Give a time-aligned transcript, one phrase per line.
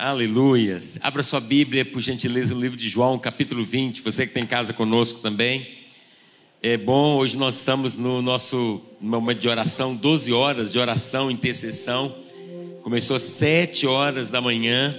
[0.00, 0.96] Aleluias.
[1.02, 4.00] Abra sua Bíblia, por gentileza, no livro de João, capítulo 20.
[4.00, 5.72] Você que tem casa conosco também.
[6.62, 12.16] É bom, hoje nós estamos no nosso momento de oração, 12 horas de oração, intercessão.
[12.82, 14.98] Começou às 7 horas da manhã.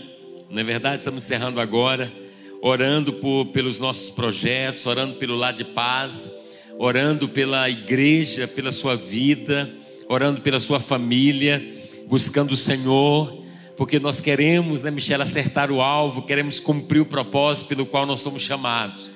[0.52, 2.14] Na é verdade, estamos encerrando agora,
[2.62, 6.32] orando por, pelos nossos projetos, orando pelo lado de paz,
[6.78, 9.68] orando pela igreja, pela sua vida,
[10.08, 11.60] orando pela sua família,
[12.08, 13.41] buscando o Senhor
[13.82, 18.20] porque nós queremos, né, Michelle, acertar o alvo, queremos cumprir o propósito pelo qual nós
[18.20, 19.12] somos chamados.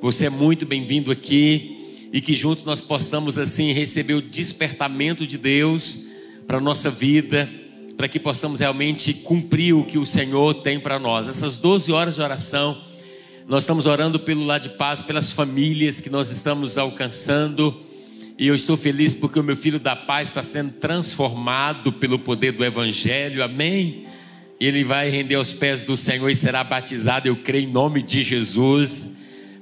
[0.00, 5.36] Você é muito bem-vindo aqui e que juntos nós possamos assim receber o despertamento de
[5.36, 5.98] Deus
[6.46, 7.50] para a nossa vida,
[7.96, 11.26] para que possamos realmente cumprir o que o Senhor tem para nós.
[11.26, 12.80] Essas 12 horas de oração,
[13.48, 17.84] nós estamos orando pelo lado de paz, pelas famílias que nós estamos alcançando.
[18.38, 22.52] E eu estou feliz porque o meu filho da paz está sendo transformado pelo poder
[22.52, 24.04] do Evangelho, amém?
[24.60, 28.22] Ele vai render aos pés do Senhor e será batizado, eu creio em nome de
[28.22, 29.06] Jesus,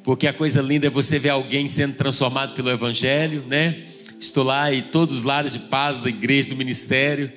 [0.03, 3.84] porque a coisa linda é você ver alguém sendo transformado pelo Evangelho, né?
[4.20, 7.31] Estou lá e todos os lares de paz da igreja, do ministério,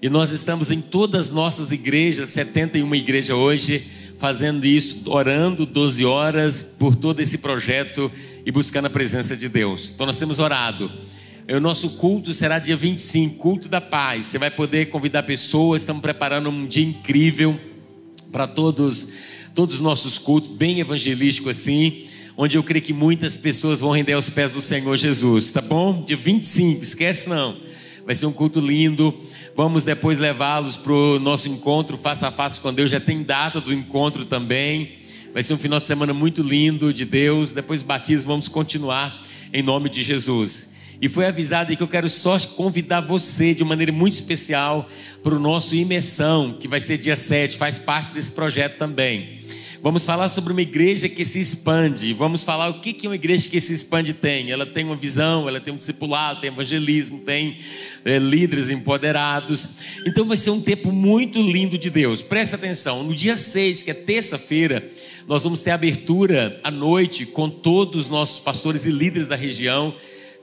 [0.00, 3.86] e nós estamos em todas as nossas igrejas, 71 igrejas hoje,
[4.18, 8.10] fazendo isso, orando 12 horas por todo esse projeto
[8.44, 9.92] e buscando a presença de Deus.
[9.94, 10.90] Então nós temos orado.
[11.48, 14.26] O nosso culto será dia 25, culto da paz.
[14.26, 17.58] Você vai poder convidar pessoas, estamos preparando um dia incrível
[18.30, 19.08] para todos
[19.54, 22.04] todos os nossos cultos, bem evangelístico assim,
[22.36, 26.04] onde eu creio que muitas pessoas vão render aos pés do Senhor Jesus, tá bom?
[26.04, 27.56] Dia 25, esquece não.
[28.08, 29.14] Vai ser um culto lindo.
[29.54, 32.90] Vamos depois levá-los para o nosso encontro face a face com Deus.
[32.90, 34.92] Já tem data do encontro também.
[35.34, 37.52] Vai ser um final de semana muito lindo de Deus.
[37.52, 40.72] Depois do batismo, vamos continuar em nome de Jesus.
[41.02, 44.88] E foi avisado que eu quero só convidar você de maneira muito especial
[45.22, 49.37] para o nosso imersão, que vai ser dia 7, faz parte desse projeto também.
[49.80, 52.12] Vamos falar sobre uma igreja que se expande.
[52.12, 54.50] Vamos falar o que, que uma igreja que se expande tem.
[54.50, 57.58] Ela tem uma visão, ela tem um discipulado, tem evangelismo, tem
[58.04, 59.68] é, líderes empoderados.
[60.04, 62.20] Então vai ser um tempo muito lindo de Deus.
[62.22, 63.04] Presta atenção.
[63.04, 64.90] No dia 6, que é terça-feira,
[65.28, 69.94] nós vamos ter abertura à noite com todos os nossos pastores e líderes da região.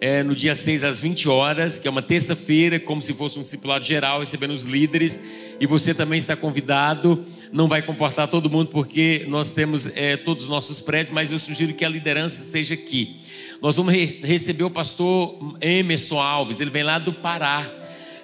[0.08, 3.42] É, no dia 6 às 20 horas, que é uma terça-feira, como se fosse um
[3.42, 5.20] discipulado geral, recebendo os líderes.
[5.60, 10.44] E você também está convidado não vai comportar todo mundo porque nós temos é, todos
[10.44, 13.22] os nossos prédios, mas eu sugiro que a liderança seja aqui.
[13.62, 17.68] Nós vamos re receber o pastor Emerson Alves, ele vem lá do Pará.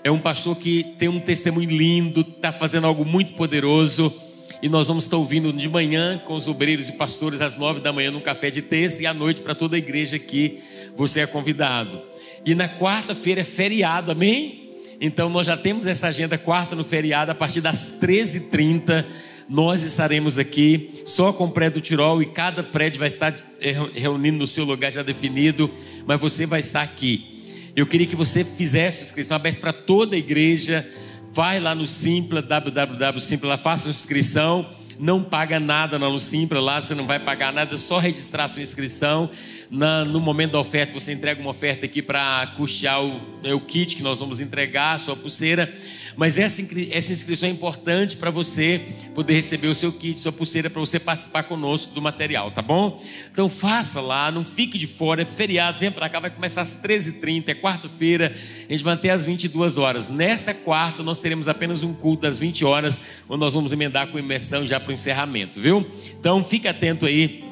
[0.03, 4.13] É um pastor que tem um testemunho lindo, está fazendo algo muito poderoso.
[4.61, 7.91] E nós vamos estar ouvindo de manhã com os obreiros e pastores às nove da
[7.91, 10.59] manhã no café de terça e à noite para toda a igreja aqui.
[10.95, 11.99] Você é convidado.
[12.45, 14.69] E na quarta-feira é feriado, amém?
[14.99, 19.03] Então nós já temos essa agenda quarta no feriado, a partir das 13h30.
[19.49, 24.37] Nós estaremos aqui só com o prédio Tirol e cada prédio vai estar eh, reunindo
[24.37, 25.71] no seu lugar já definido,
[26.05, 27.41] mas você vai estar aqui.
[27.75, 30.87] Eu queria que você fizesse inscrição aberta para toda a igreja.
[31.33, 34.69] Vai lá no Simpla, www.simpla, faça inscrição
[35.01, 38.61] não paga nada na Lucimpra, lá você não vai pagar nada, é só registrar sua
[38.61, 39.31] inscrição.
[39.67, 43.59] Na, no momento da oferta, você entrega uma oferta aqui para custear o, né, o
[43.59, 45.73] kit que nós vamos entregar, sua pulseira.
[46.15, 46.61] Mas essa,
[46.91, 48.81] essa inscrição é importante para você
[49.15, 53.01] poder receber o seu kit, sua pulseira, para você participar conosco do material, tá bom?
[53.31, 56.79] Então faça lá, não fique de fora, é feriado, vem para cá, vai começar às
[56.81, 58.35] 13h30, é quarta-feira,
[58.67, 60.09] a gente vai até às 22 horas.
[60.09, 64.19] Nessa quarta, nós teremos apenas um culto das 20 horas, onde nós vamos emendar com
[64.19, 65.85] imersão já para o encerramento, viu?
[66.19, 67.43] Então fique atento aí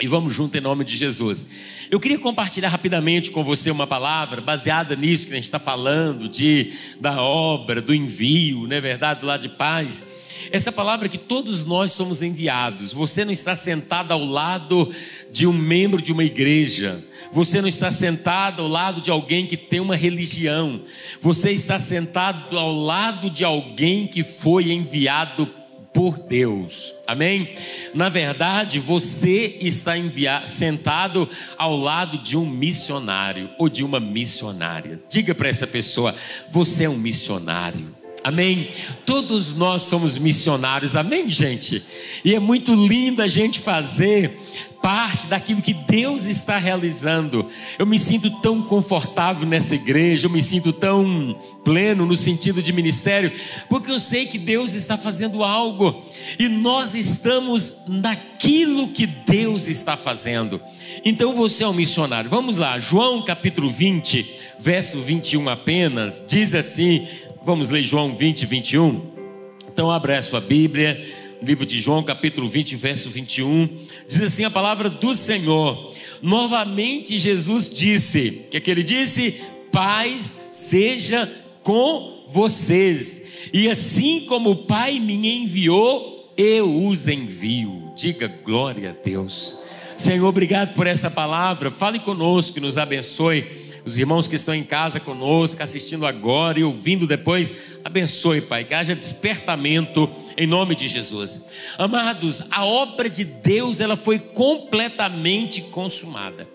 [0.00, 1.44] e vamos junto em nome de Jesus.
[1.94, 6.28] Eu queria compartilhar rapidamente com você uma palavra baseada nisso que a gente está falando,
[6.28, 9.20] de, da obra, do envio, não é verdade?
[9.20, 10.02] Do lado de paz.
[10.50, 12.92] Essa palavra que todos nós somos enviados.
[12.92, 14.92] Você não está sentado ao lado
[15.30, 17.04] de um membro de uma igreja.
[17.30, 20.82] Você não está sentado ao lado de alguém que tem uma religião.
[21.20, 25.48] Você está sentado ao lado de alguém que foi enviado
[25.94, 26.92] por Deus.
[27.06, 27.54] Amém?
[27.94, 35.00] Na verdade, você está enviado, sentado ao lado de um missionário ou de uma missionária.
[35.08, 36.14] Diga para essa pessoa:
[36.50, 37.94] você é um missionário.
[38.24, 38.70] Amém?
[39.04, 41.84] Todos nós somos missionários, amém, gente?
[42.24, 44.38] E é muito lindo a gente fazer
[44.84, 47.48] parte daquilo que Deus está realizando.
[47.78, 52.70] Eu me sinto tão confortável nessa igreja, eu me sinto tão pleno no sentido de
[52.70, 53.32] ministério,
[53.66, 56.02] porque eu sei que Deus está fazendo algo
[56.38, 60.60] e nós estamos naquilo que Deus está fazendo.
[61.02, 62.28] Então você é um missionário.
[62.28, 67.08] Vamos lá, João capítulo 20, verso 21 apenas, diz assim:
[67.42, 69.14] Vamos ler João 20, 21.
[69.72, 73.68] Então abra a sua Bíblia, livro de João, capítulo 20, verso 21.
[74.08, 75.92] Diz assim a palavra do Senhor.
[76.22, 79.40] Novamente Jesus disse: O que, é que ele disse?
[79.70, 81.30] Paz seja
[81.62, 83.22] com vocês.
[83.52, 87.92] E assim como o Pai me enviou, eu os envio.
[87.96, 89.56] Diga glória a Deus.
[89.96, 91.70] Senhor, obrigado por essa palavra.
[91.70, 97.06] Fale conosco, nos abençoe os irmãos que estão em casa conosco, assistindo agora e ouvindo
[97.06, 97.52] depois,
[97.84, 101.42] abençoe, Pai, que haja despertamento em nome de Jesus.
[101.76, 106.48] Amados, a obra de Deus, ela foi completamente consumada.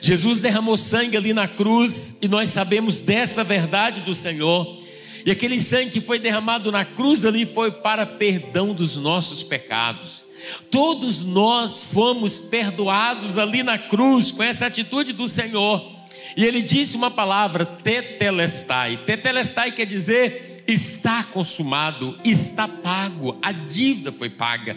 [0.00, 4.82] Jesus derramou sangue ali na cruz e nós sabemos dessa verdade do Senhor.
[5.24, 10.24] E aquele sangue que foi derramado na cruz ali foi para perdão dos nossos pecados.
[10.70, 15.93] Todos nós fomos perdoados ali na cruz com essa atitude do Senhor.
[16.36, 18.98] E ele disse uma palavra, tetelestai.
[18.98, 24.76] Tetelestai quer dizer está consumado, está pago, a dívida foi paga.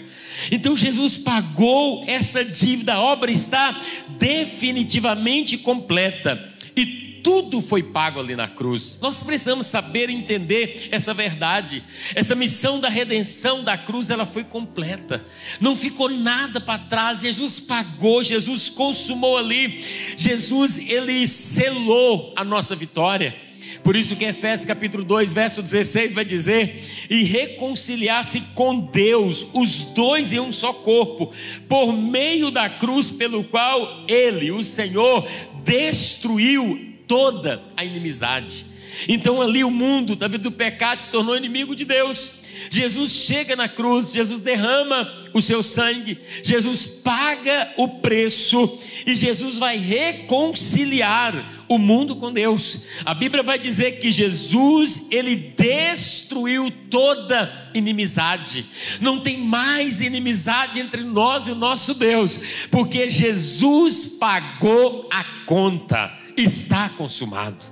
[0.51, 6.53] Então Jesus pagou essa dívida, a obra está definitivamente completa.
[6.75, 8.97] E tudo foi pago ali na cruz.
[9.01, 11.83] Nós precisamos saber entender essa verdade.
[12.15, 15.25] Essa missão da redenção da cruz, ela foi completa.
[15.59, 17.19] Não ficou nada para trás.
[17.19, 19.83] Jesus pagou, Jesus consumou ali.
[20.15, 23.35] Jesus ele selou a nossa vitória.
[23.83, 29.83] Por isso que Efésios capítulo 2, verso 16 vai dizer: "E reconciliar-se com Deus, os
[29.93, 31.33] dois em um só corpo,
[31.67, 35.27] por meio da cruz pelo qual ele, o Senhor,
[35.65, 38.65] destruiu toda a inimizade.
[39.07, 42.31] Então ali o mundo, da vida do pecado, se tornou inimigo de Deus.
[42.69, 49.57] Jesus chega na cruz, Jesus derrama o seu sangue, Jesus paga o preço e Jesus
[49.57, 52.79] vai reconciliar o mundo com Deus.
[53.05, 58.65] A Bíblia vai dizer que Jesus, ele destruiu toda inimizade.
[58.99, 62.39] Não tem mais inimizade entre nós e o nosso Deus,
[62.71, 67.65] porque Jesus pagou a conta está consumado.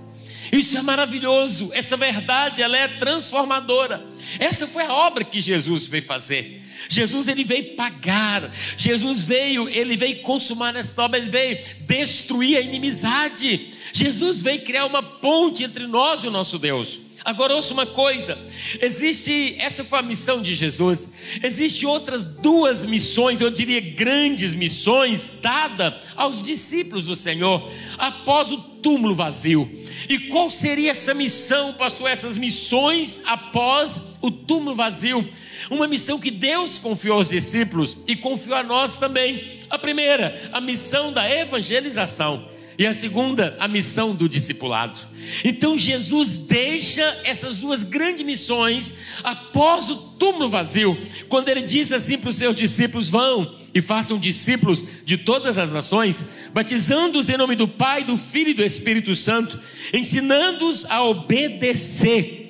[0.52, 4.06] Isso é maravilhoso, essa verdade ela é transformadora.
[4.40, 6.64] Essa foi a obra que Jesus veio fazer.
[6.88, 12.62] Jesus ele veio pagar, Jesus veio, ele veio consumar essa obra, ele veio destruir a
[12.62, 13.72] inimizade.
[13.92, 17.00] Jesus veio criar uma ponte entre nós e o nosso Deus.
[17.26, 18.38] Agora ouça uma coisa:
[18.80, 21.10] existe, essa foi a missão de Jesus,
[21.42, 27.68] existe outras duas missões, eu diria grandes missões, dada aos discípulos do Senhor,
[27.98, 29.68] após o túmulo vazio.
[30.08, 32.08] E qual seria essa missão, pastor?
[32.12, 35.28] Essas missões após o túmulo vazio?
[35.72, 39.60] Uma missão que Deus confiou aos discípulos e confiou a nós também.
[39.68, 42.54] A primeira, a missão da evangelização.
[42.78, 45.00] E a segunda, a missão do discipulado.
[45.44, 48.94] Então Jesus deixa essas duas grandes missões
[49.24, 50.98] após o túmulo vazio,
[51.30, 55.72] quando ele diz assim para os seus discípulos: vão e façam discípulos de todas as
[55.72, 56.24] nações,
[56.54, 59.60] batizando-os em nome do Pai, do Filho e do Espírito Santo,
[59.94, 62.45] ensinando-os a obedecer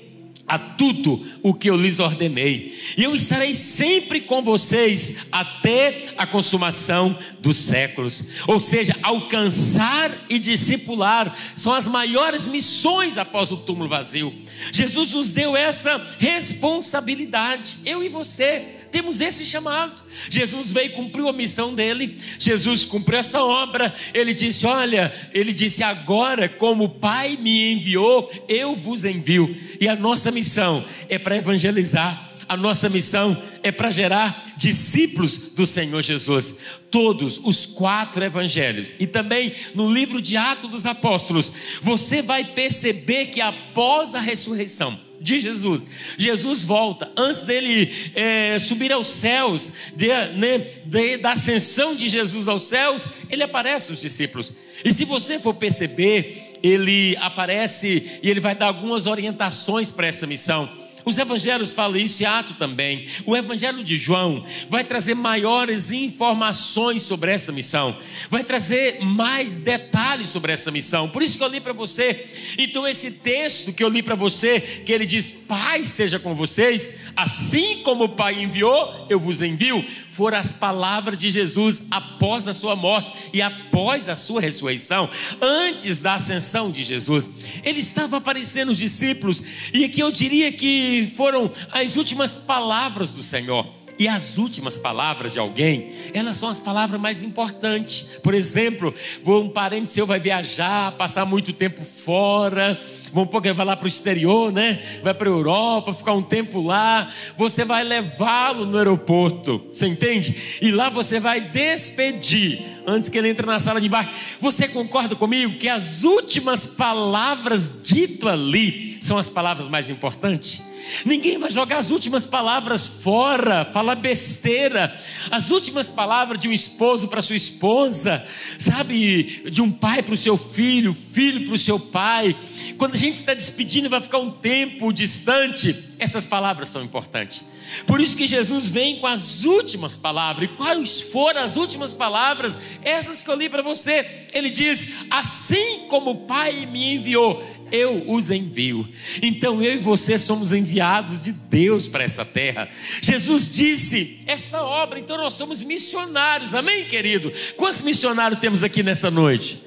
[0.47, 6.27] a tudo o que eu lhes ordenei, e eu estarei sempre com vocês até a
[6.27, 8.23] consumação dos séculos.
[8.47, 14.33] Ou seja, alcançar e discipular são as maiores missões após o túmulo vazio.
[14.71, 20.01] Jesus nos deu essa responsabilidade, eu e você temos esse chamado.
[20.29, 22.17] Jesus veio cumprir a missão dele.
[22.39, 23.93] Jesus cumpriu essa obra.
[24.13, 29.53] Ele disse: Olha, ele disse: Agora, como o Pai me enviou, eu vos envio.
[29.81, 32.31] E a nossa missão é para evangelizar.
[32.47, 36.55] A nossa missão é para gerar discípulos do Senhor Jesus.
[36.89, 43.25] Todos os quatro evangelhos e também no livro de Atos dos Apóstolos, você vai perceber
[43.25, 45.85] que após a ressurreição, de Jesus.
[46.17, 52.47] Jesus volta, antes dele é, subir aos céus, de, né, de, da ascensão de Jesus
[52.47, 54.53] aos céus, ele aparece aos discípulos.
[54.83, 60.27] E se você for perceber, ele aparece e ele vai dar algumas orientações para essa
[60.27, 60.84] missão.
[61.05, 63.07] Os evangelhos falam isso e Ato também.
[63.25, 67.97] O evangelho de João vai trazer maiores informações sobre essa missão,
[68.29, 71.07] vai trazer mais detalhes sobre essa missão.
[71.07, 72.25] Por isso que eu li para você.
[72.57, 76.91] Então, esse texto que eu li para você, que ele diz: Pai seja com vocês,
[77.15, 79.85] assim como o Pai enviou, eu vos envio,
[80.15, 85.09] foram as palavras de Jesus após a sua morte e após a sua ressurreição,
[85.41, 87.29] antes da ascensão de Jesus.
[87.63, 89.43] Ele estava aparecendo os discípulos,
[89.73, 93.67] e aqui eu diria que foram as últimas palavras do Senhor.
[93.97, 98.05] E as últimas palavras de alguém, elas são as palavras mais importantes.
[98.21, 98.93] Por exemplo,
[99.25, 102.77] um parente seu vai viajar, passar muito tempo fora,
[103.23, 104.99] pouco vai lá para o exterior, né?
[105.03, 107.11] Vai para a Europa, ficar um tempo lá.
[107.37, 110.59] Você vai levá-lo no aeroporto, você entende?
[110.61, 114.13] E lá você vai despedir antes que ele entre na sala de embarque.
[114.41, 120.61] Você concorda comigo que as últimas palavras ditas ali são as palavras mais importantes?
[121.05, 124.97] Ninguém vai jogar as últimas palavras fora, falar besteira.
[125.31, 128.25] As últimas palavras de um esposo para sua esposa,
[128.57, 129.49] sabe?
[129.49, 132.35] De um pai para o seu filho, filho para o seu pai.
[132.77, 135.75] Quando a gente está despedindo, vai ficar um tempo distante.
[135.97, 137.43] Essas palavras são importantes.
[137.85, 140.49] Por isso que Jesus vem com as últimas palavras.
[140.49, 142.57] E quais foram as últimas palavras?
[142.83, 144.27] Essas que eu li para você.
[144.33, 148.87] Ele diz: Assim como o Pai me enviou, eu os envio.
[149.21, 152.69] Então eu e você somos enviados de Deus para essa terra.
[153.01, 156.53] Jesus disse: esta obra, então nós somos missionários.
[156.53, 157.31] Amém, querido?
[157.55, 159.61] Quantos missionários temos aqui nessa noite?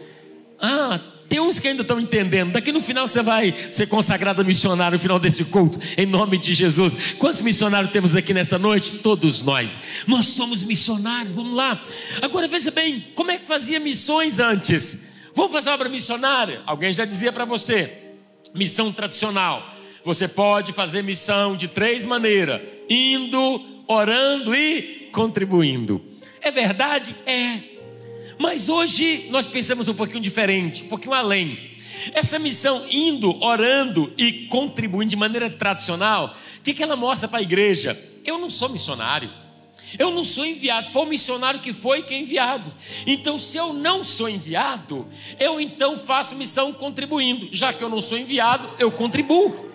[0.61, 2.53] Ah, tem uns que ainda estão entendendo.
[2.53, 6.55] Daqui no final você vai ser consagrado missionário no final desse culto, em nome de
[6.55, 6.95] Jesus.
[7.19, 8.99] Quantos missionários temos aqui nessa noite?
[8.99, 9.79] Todos nós.
[10.07, 11.85] Nós somos missionários, vamos lá.
[12.23, 15.08] Agora veja bem, como é que fazia missões antes?
[15.39, 16.63] Vamos fazer obra missionária?
[16.67, 17.93] Alguém já dizia para você:
[18.53, 19.63] missão tradicional.
[20.03, 26.05] Você pode fazer missão de três maneiras: indo, orando e contribuindo.
[26.41, 27.15] É verdade?
[27.25, 27.61] É.
[28.37, 31.71] Mas hoje nós pensamos um pouquinho diferente, um pouquinho além.
[32.15, 37.39] Essa missão indo, orando e contribuindo de maneira tradicional, o que, que ela mostra para
[37.39, 37.97] a igreja?
[38.25, 39.31] Eu não sou missionário.
[39.97, 42.73] Eu não sou enviado, foi o missionário que foi que é enviado.
[43.07, 45.07] Então, se eu não sou enviado,
[45.39, 47.49] eu então faço missão contribuindo.
[47.53, 49.69] Já que eu não sou enviado, eu contribuo.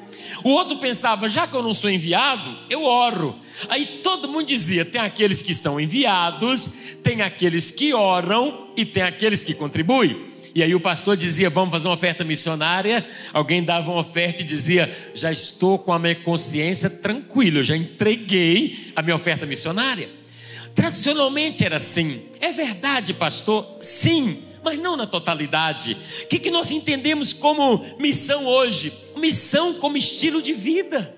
[0.43, 3.35] O outro pensava, já que eu não sou enviado, eu oro.
[3.69, 6.69] Aí todo mundo dizia: tem aqueles que são enviados,
[7.01, 10.32] tem aqueles que oram e tem aqueles que contribuem.
[10.55, 13.05] E aí o pastor dizia: Vamos fazer uma oferta missionária.
[13.31, 17.75] Alguém dava uma oferta e dizia: Já estou com a minha consciência tranquila, eu já
[17.75, 20.09] entreguei a minha oferta missionária.
[20.75, 22.23] Tradicionalmente era assim.
[22.39, 23.77] É verdade, pastor?
[23.79, 25.97] Sim, mas não na totalidade.
[26.23, 28.93] O que, que nós entendemos como missão hoje?
[29.17, 31.15] Missão como estilo de vida.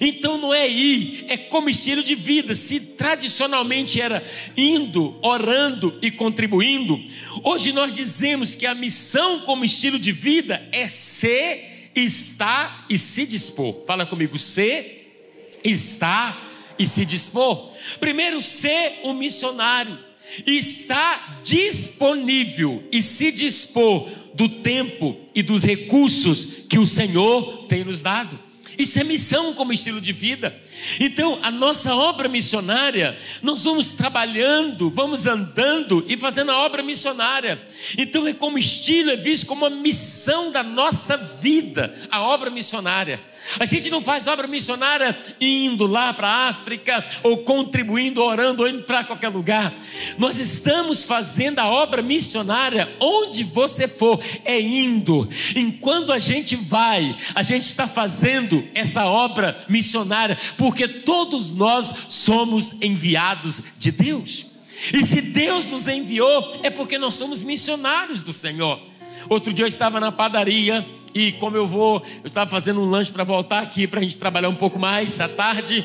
[0.00, 2.54] Então não é ir, é como estilo de vida.
[2.54, 4.24] Se tradicionalmente era
[4.56, 7.00] indo, orando e contribuindo,
[7.42, 13.26] hoje nós dizemos que a missão como estilo de vida é ser, estar e se
[13.26, 13.84] dispor.
[13.86, 16.46] Fala comigo, ser, estar
[16.78, 17.72] e se dispor.
[17.98, 19.98] Primeiro, ser um missionário,
[20.46, 28.02] estar disponível e se dispor do tempo e dos recursos que o Senhor tem nos
[28.02, 28.45] dado.
[28.78, 30.54] Isso é missão como estilo de vida.
[31.00, 37.60] Então, a nossa obra missionária, nós vamos trabalhando, vamos andando e fazendo a obra missionária.
[37.96, 43.20] Então, é como estilo, é visto como uma missão da nossa vida, a obra missionária.
[43.58, 48.68] A gente não faz obra missionária indo lá para a África, ou contribuindo, orando, ou
[48.68, 49.74] indo para qualquer lugar.
[50.18, 55.28] Nós estamos fazendo a obra missionária onde você for, é indo.
[55.54, 62.80] Enquanto a gente vai, a gente está fazendo essa obra missionária, porque todos nós somos
[62.82, 64.46] enviados de Deus.
[64.92, 68.80] E se Deus nos enviou, é porque nós somos missionários do Senhor.
[69.28, 73.10] Outro dia eu estava na padaria e como eu vou, eu estava fazendo um lanche
[73.10, 75.82] para voltar aqui para a gente trabalhar um pouco mais à tarde.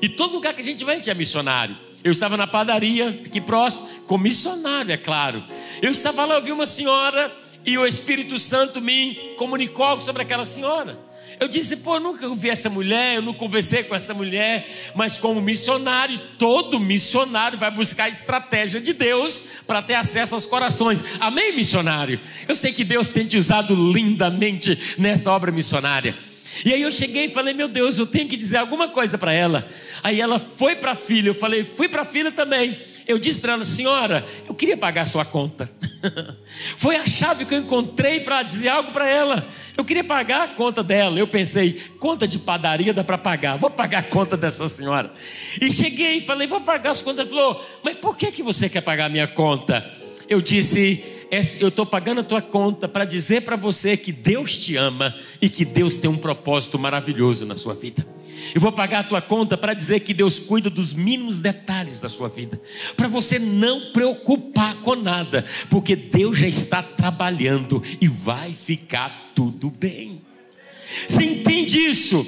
[0.00, 1.76] E todo lugar que a gente vai, a gente é missionário.
[2.04, 5.42] Eu estava na padaria aqui próximo, com missionário, é claro.
[5.82, 10.44] Eu estava lá, eu vi uma senhora e o Espírito Santo me comunicou sobre aquela
[10.44, 10.96] senhora.
[11.40, 15.16] Eu disse, pô, eu nunca vi essa mulher, eu não conversei com essa mulher, mas
[15.16, 21.02] como missionário, todo missionário vai buscar a estratégia de Deus para ter acesso aos corações.
[21.20, 22.20] Amém, missionário?
[22.48, 26.16] Eu sei que Deus tem te usado lindamente nessa obra missionária.
[26.64, 29.32] E aí eu cheguei e falei, meu Deus, eu tenho que dizer alguma coisa para
[29.32, 29.68] ela.
[30.02, 32.78] Aí ela foi para a filha, eu falei, fui para a filha também.
[33.08, 35.70] Eu disse para ela, senhora, eu queria pagar sua conta.
[36.76, 39.48] Foi a chave que eu encontrei para dizer algo para ela.
[39.74, 41.18] Eu queria pagar a conta dela.
[41.18, 43.56] Eu pensei, conta de padaria dá para pagar.
[43.56, 45.10] Vou pagar a conta dessa senhora.
[45.58, 47.20] E cheguei e falei, vou pagar as contas.
[47.20, 49.90] Ela falou, mas por que, que você quer pagar a minha conta?
[50.28, 51.02] Eu disse,
[51.60, 55.48] eu estou pagando a tua conta para dizer para você que Deus te ama e
[55.48, 58.06] que Deus tem um propósito maravilhoso na sua vida.
[58.54, 62.08] Eu vou pagar a tua conta para dizer que Deus cuida dos mínimos detalhes da
[62.08, 62.60] sua vida,
[62.96, 69.70] para você não preocupar com nada, porque Deus já está trabalhando e vai ficar tudo
[69.70, 70.22] bem.
[71.06, 72.26] Você entende isso?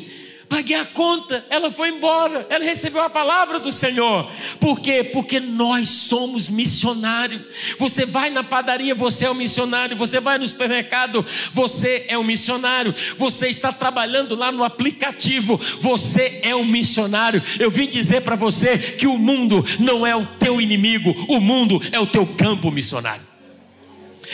[0.50, 4.28] Paguei a conta, ela foi embora, ela recebeu a palavra do Senhor.
[4.59, 5.04] Por quê?
[5.04, 7.42] Porque nós somos missionários.
[7.78, 9.97] Você vai na padaria, você é um missionário.
[9.97, 12.92] Você vai no supermercado, você é um missionário.
[13.16, 17.40] Você está trabalhando lá no aplicativo, você é um missionário.
[17.61, 21.80] Eu vim dizer para você que o mundo não é o teu inimigo, o mundo
[21.92, 23.23] é o teu campo missionário.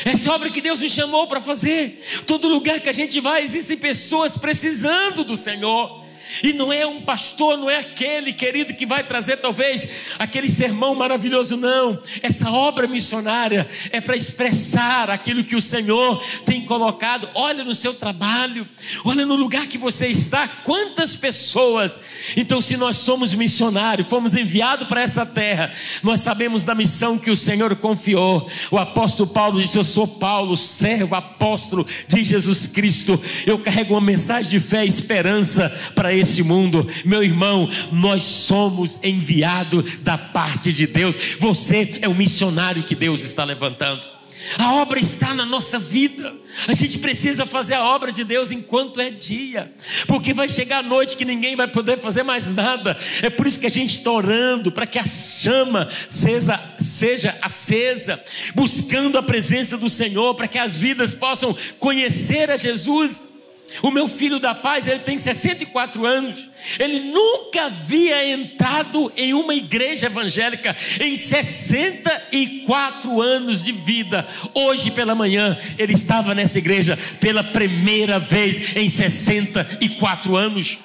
[0.02, 2.02] Essa é obra que Deus nos chamou para fazer.
[2.26, 6.05] Todo lugar que a gente vai, existem pessoas precisando do Senhor.
[6.42, 10.94] E não é um pastor, não é aquele querido que vai trazer talvez aquele sermão
[10.94, 12.00] maravilhoso, não.
[12.22, 17.28] Essa obra missionária é para expressar aquilo que o Senhor tem colocado.
[17.34, 18.68] Olha no seu trabalho,
[19.04, 21.98] olha no lugar que você está, quantas pessoas.
[22.36, 27.30] Então, se nós somos missionários, fomos enviados para essa terra, nós sabemos da missão que
[27.30, 28.50] o Senhor confiou.
[28.70, 33.20] O apóstolo Paulo disse: Eu sou Paulo, servo, apóstolo de Jesus Cristo.
[33.46, 36.86] Eu carrego uma mensagem de fé e esperança para esse mundo.
[37.04, 41.16] Meu irmão, nós somos enviados da parte de Deus.
[41.38, 44.16] Você é o missionário que Deus está levantando.
[44.58, 46.32] A obra está na nossa vida.
[46.68, 49.72] A gente precisa fazer a obra de Deus enquanto é dia,
[50.06, 52.96] porque vai chegar a noite que ninguém vai poder fazer mais nada.
[53.22, 58.22] É por isso que a gente está orando para que a chama seja, seja acesa,
[58.54, 63.35] buscando a presença do Senhor, para que as vidas possam conhecer a Jesus.
[63.82, 66.48] O meu filho da paz, ele tem 64 anos.
[66.78, 74.26] Ele nunca havia entrado em uma igreja evangélica em 64 anos de vida.
[74.54, 80.78] Hoje pela manhã, ele estava nessa igreja pela primeira vez em 64 anos.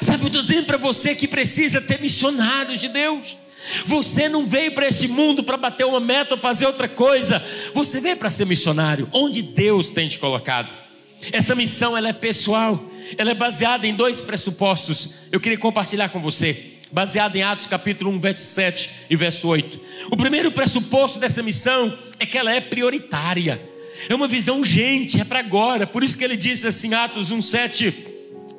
[0.00, 3.36] Sabe, eu estou dizendo para você que precisa ter missionários de Deus.
[3.84, 7.42] Você não veio para este mundo para bater uma meta ou fazer outra coisa.
[7.74, 10.79] Você veio para ser missionário, onde Deus tem te colocado.
[11.32, 12.82] Essa missão ela é pessoal,
[13.16, 15.14] ela é baseada em dois pressupostos.
[15.30, 19.80] Eu queria compartilhar com você, baseado em Atos capítulo 1, verso 7 e verso 8.
[20.10, 23.60] O primeiro pressuposto dessa missão é que ela é prioritária.
[24.08, 25.86] É uma visão urgente, é para agora.
[25.86, 27.94] Por isso que ele disse assim, Atos 1, 7,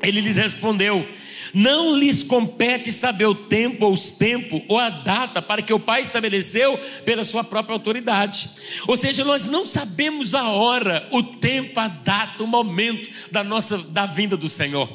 [0.03, 1.07] ele lhes respondeu:
[1.53, 5.79] não lhes compete saber o tempo ou os tempos ou a data para que o
[5.79, 8.49] Pai estabeleceu pela sua própria autoridade.
[8.87, 13.77] Ou seja, nós não sabemos a hora, o tempo, a data, o momento da nossa
[13.77, 14.89] da vinda do Senhor.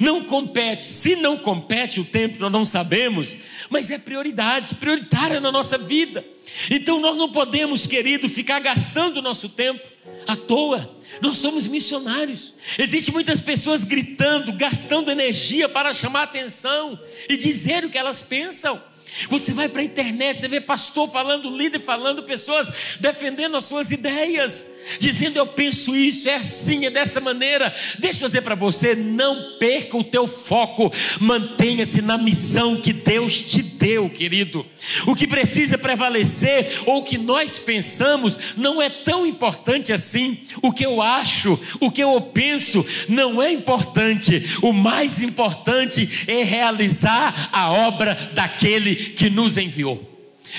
[0.00, 3.34] Não compete, se não compete o tempo, nós não sabemos,
[3.68, 6.24] mas é prioridade, prioritária na nossa vida.
[6.70, 9.82] Então nós não podemos, querido, ficar gastando o nosso tempo
[10.26, 10.96] à toa.
[11.20, 12.54] Nós somos missionários.
[12.78, 16.98] Existem muitas pessoas gritando, gastando energia para chamar atenção
[17.28, 18.82] e dizer o que elas pensam.
[19.28, 23.90] Você vai para a internet, você vê pastor falando, líder falando, pessoas defendendo as suas
[23.90, 24.64] ideias
[24.98, 27.74] dizendo eu penso isso, é assim, é dessa maneira.
[27.98, 33.40] Deixa eu dizer para você, não perca o teu foco, mantenha-se na missão que Deus
[33.40, 34.64] te deu, querido.
[35.06, 40.38] O que precisa prevalecer ou o que nós pensamos não é tão importante assim.
[40.62, 44.58] O que eu acho, o que eu penso não é importante.
[44.62, 50.11] O mais importante é realizar a obra daquele que nos enviou.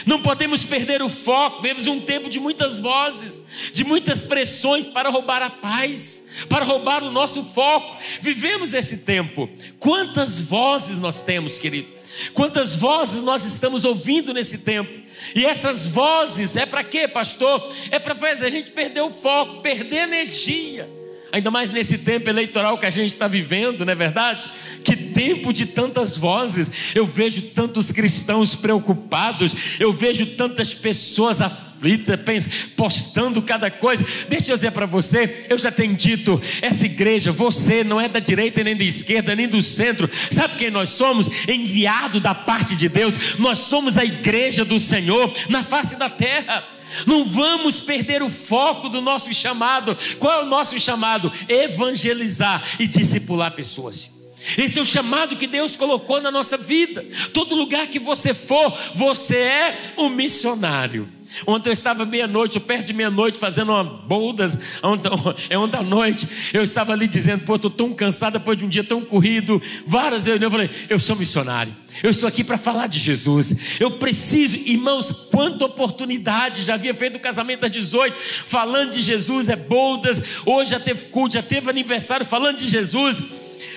[0.06, 1.62] Não podemos perder o foco.
[1.62, 7.04] Vemos um tempo de muitas vozes, de muitas pressões para roubar a paz, para roubar
[7.04, 7.98] o nosso foco.
[8.20, 9.50] Vivemos esse tempo.
[9.80, 11.88] Quantas vozes nós temos, querido?
[12.34, 15.02] Quantas vozes nós estamos ouvindo nesse tempo?
[15.36, 17.72] E essas vozes é para quê, pastor?
[17.90, 21.03] É para fazer a gente perder o foco, perder energia
[21.34, 24.48] ainda mais nesse tempo eleitoral que a gente está vivendo, não é verdade?
[24.84, 32.48] Que tempo de tantas vozes, eu vejo tantos cristãos preocupados, eu vejo tantas pessoas aflitas,
[32.78, 34.06] postando cada coisa.
[34.30, 38.20] Deixa eu dizer para você, eu já tenho dito, essa igreja, você não é da
[38.20, 41.28] direita nem da esquerda, nem do centro, sabe quem nós somos?
[41.48, 46.64] Enviado da parte de Deus, nós somos a igreja do Senhor na face da terra.
[47.06, 49.98] Não vamos perder o foco do nosso chamado.
[50.20, 51.32] Qual é o nosso chamado?
[51.48, 54.12] Evangelizar e discipular pessoas.
[54.58, 57.06] Esse é o chamado que Deus colocou na nossa vida.
[57.34, 61.10] Todo lugar que você for, você é um missionário.
[61.46, 65.10] Ontem eu estava meia-noite, perto de meia-noite, fazendo uma boldas, ontem,
[65.50, 68.70] é ontem à noite, eu estava ali dizendo, pô, estou tão cansado depois de um
[68.70, 72.88] dia tão corrido, várias vezes eu falei, eu sou missionário, eu estou aqui para falar
[72.88, 78.16] de Jesus, eu preciso, irmãos, quanta oportunidade, já havia feito o casamento às 18,
[78.46, 83.22] falando de Jesus, é boldas, hoje já teve culto, já teve aniversário falando de Jesus,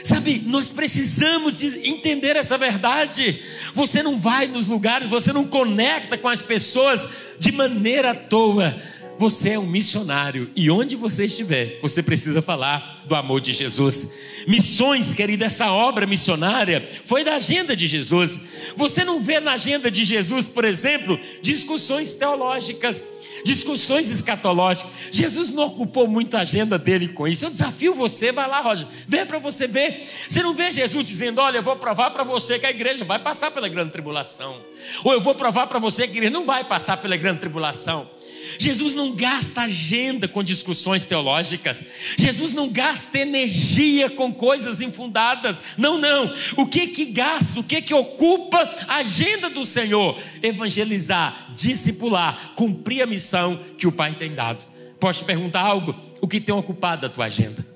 [0.06, 3.42] Sabe, nós precisamos entender essa verdade.
[3.74, 7.08] Você não vai nos lugares, você não conecta com as pessoas
[7.40, 8.80] de maneira à toa.
[9.18, 14.08] Você é um missionário e onde você estiver, você precisa falar do amor de Jesus.
[14.46, 18.38] Missões, querido, essa obra missionária foi da agenda de Jesus.
[18.76, 23.02] Você não vê na agenda de Jesus, por exemplo, discussões teológicas
[23.46, 24.90] discussões escatológicas.
[25.10, 27.44] Jesus não ocupou muito a agenda dele com isso.
[27.44, 30.08] Eu desafio você, vai lá, Roger, vê para você ver.
[30.28, 33.18] Você não vê Jesus dizendo: Olha, eu vou provar para você que a igreja vai
[33.18, 34.56] passar pela grande tribulação.
[35.04, 38.15] Ou eu vou provar para você que a igreja não vai passar pela grande tribulação.
[38.58, 41.82] Jesus não gasta agenda com discussões teológicas.
[42.16, 45.60] Jesus não gasta energia com coisas infundadas.
[45.76, 46.34] Não, não.
[46.56, 47.60] O que que gasta?
[47.60, 50.18] O que que ocupa a agenda do Senhor?
[50.42, 54.64] Evangelizar, discipular, cumprir a missão que o Pai tem dado.
[54.98, 55.94] Posso te perguntar algo?
[56.20, 57.66] O que tem ocupado a tua agenda?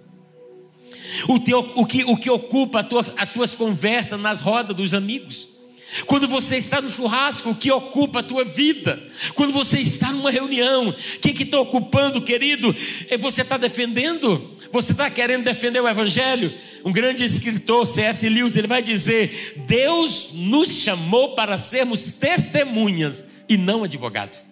[1.28, 5.59] O, teu, o, que, o que ocupa tua, as tuas conversas nas rodas dos amigos?
[6.06, 9.02] Quando você está no churrasco, o que ocupa a tua vida?
[9.34, 12.74] Quando você está numa reunião, o que está ocupando, querido?
[13.08, 14.56] É você está defendendo?
[14.72, 16.54] Você está querendo defender o Evangelho?
[16.84, 18.28] Um grande escritor, C.S.
[18.28, 24.49] Lewis, ele vai dizer: Deus nos chamou para sermos testemunhas e não advogados.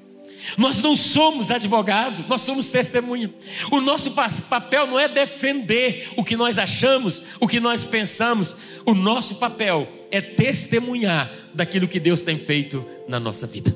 [0.56, 3.32] Nós não somos advogado, nós somos testemunha.
[3.70, 8.54] O nosso papel não é defender o que nós achamos, o que nós pensamos.
[8.84, 13.74] O nosso papel é testemunhar daquilo que Deus tem feito na nossa vida.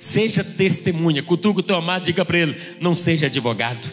[0.00, 1.22] Seja testemunha.
[1.22, 3.86] Cutuca o teu amado, diga para ele: não seja advogado.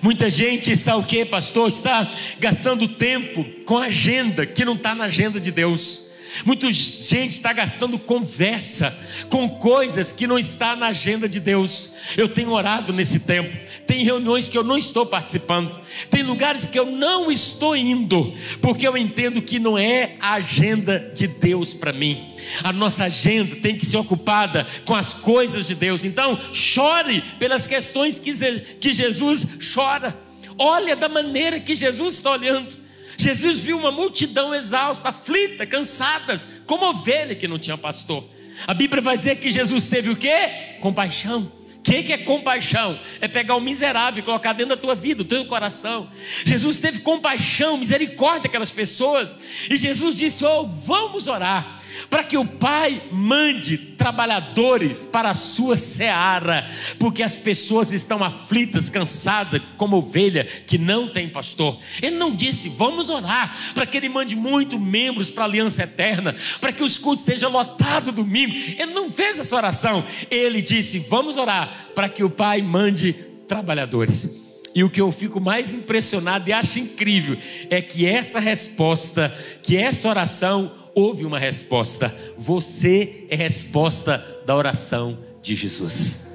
[0.00, 1.68] Muita gente está o que, pastor?
[1.68, 2.10] Está
[2.40, 6.11] gastando tempo com agenda que não está na agenda de Deus.
[6.44, 8.96] Muita gente está gastando conversa
[9.28, 11.90] com coisas que não está na agenda de Deus.
[12.16, 13.56] Eu tenho orado nesse tempo.
[13.86, 15.80] Tem reuniões que eu não estou participando.
[16.10, 21.12] Tem lugares que eu não estou indo, porque eu entendo que não é a agenda
[21.14, 22.32] de Deus para mim.
[22.64, 26.04] A nossa agenda tem que ser ocupada com as coisas de Deus.
[26.04, 30.16] Então, chore pelas questões que Jesus chora.
[30.58, 32.81] Olha da maneira que Jesus está olhando.
[33.22, 38.24] Jesus viu uma multidão exausta, aflita, cansadas, como ovelha que não tinha pastor.
[38.66, 40.76] A Bíblia vai dizer que Jesus teve o quê?
[40.80, 41.50] Compaixão.
[41.76, 42.98] O que, que é compaixão?
[43.20, 46.08] É pegar o miserável e colocar dentro da tua vida, do teu coração.
[46.44, 49.36] Jesus teve compaixão, misericórdia daquelas pessoas.
[49.68, 55.76] E Jesus disse: Oh, vamos orar para que o Pai mande trabalhadores para a sua
[55.76, 61.78] seara, porque as pessoas estão aflitas, cansadas, como ovelha que não tem pastor.
[62.00, 66.34] Ele não disse, vamos orar, para que Ele mande muitos membros para a aliança eterna,
[66.60, 68.54] para que os cultos estejam lotados domingo.
[68.54, 70.04] Ele não fez essa oração.
[70.30, 73.12] Ele disse, vamos orar, para que o Pai mande
[73.46, 74.42] trabalhadores.
[74.74, 77.36] E o que eu fico mais impressionado e acho incrível
[77.68, 82.14] é que essa resposta, que essa oração houve uma resposta.
[82.36, 86.32] Você é resposta da oração de Jesus.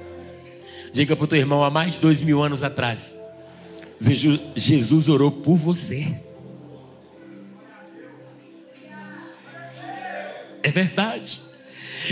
[0.92, 3.16] Diga para o teu irmão, há mais de dois mil anos atrás,
[4.54, 6.06] Jesus orou por você.
[10.62, 11.40] É verdade.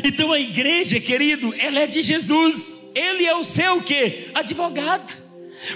[0.04, 2.78] Então a igreja, querido, ela é de Jesus.
[2.94, 4.30] Ele é o seu que?
[4.35, 5.16] Advogado.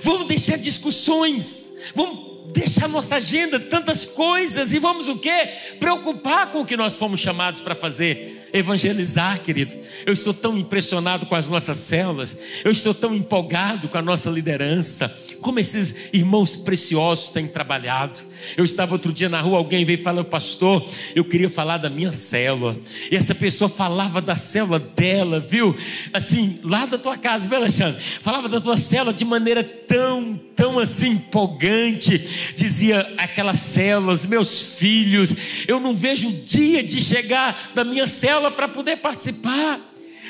[0.02, 1.72] Vamos deixar discussões.
[1.94, 5.48] Vamos deixar nossa agenda tantas coisas e vamos o quê?
[5.78, 9.74] Preocupar com o que nós fomos chamados para fazer evangelizar, querido.
[10.04, 14.30] Eu estou tão impressionado com as nossas células, eu estou tão empolgado com a nossa
[14.30, 18.20] liderança, como esses irmãos preciosos têm trabalhado.
[18.56, 22.12] Eu estava outro dia na rua, alguém veio falar, pastor, eu queria falar da minha
[22.12, 22.76] célula.
[23.10, 25.76] E essa pessoa falava da célula dela, viu?
[26.12, 28.00] Assim, lá da tua casa, viu, Alexandre?
[28.20, 32.39] Falava da tua célula de maneira tão, tão assim empolgante.
[32.54, 35.34] Dizia aquelas células, meus filhos,
[35.66, 39.80] eu não vejo dia de chegar da minha célula para poder participar.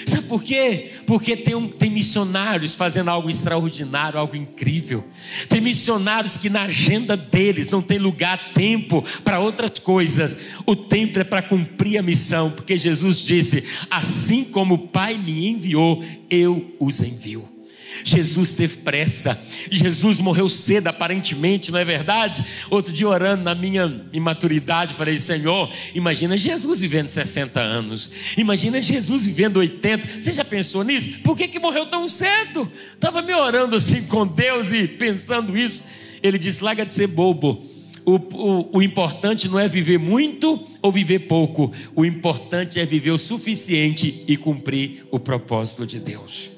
[0.07, 0.93] Sabe por quê?
[1.07, 5.05] Porque tem, um, tem missionários fazendo algo extraordinário, algo incrível.
[5.49, 10.37] Tem missionários que na agenda deles não tem lugar, tempo para outras coisas.
[10.65, 15.49] O tempo é para cumprir a missão, porque Jesus disse: Assim como o Pai me
[15.49, 17.60] enviou, eu os envio.
[18.05, 19.41] Jesus teve pressa.
[19.71, 22.45] Jesus morreu cedo, aparentemente, não é verdade?
[22.71, 28.11] Outro dia, orando na minha imaturidade, falei: Senhor, imagina Jesus vivendo 60 anos.
[28.37, 30.23] Imagina Jesus vivendo 80.
[30.23, 31.21] Você já pensou nisso?
[31.23, 32.71] Por que, que morreu tão cedo?
[32.95, 35.85] Estava me orando assim com Deus e pensando isso.
[36.23, 37.65] Ele disse: larga de ser bobo.
[38.05, 43.11] O, o, o, importante não é viver muito ou viver pouco, o importante é viver
[43.11, 46.51] o suficiente e cumprir o propósito de Deus.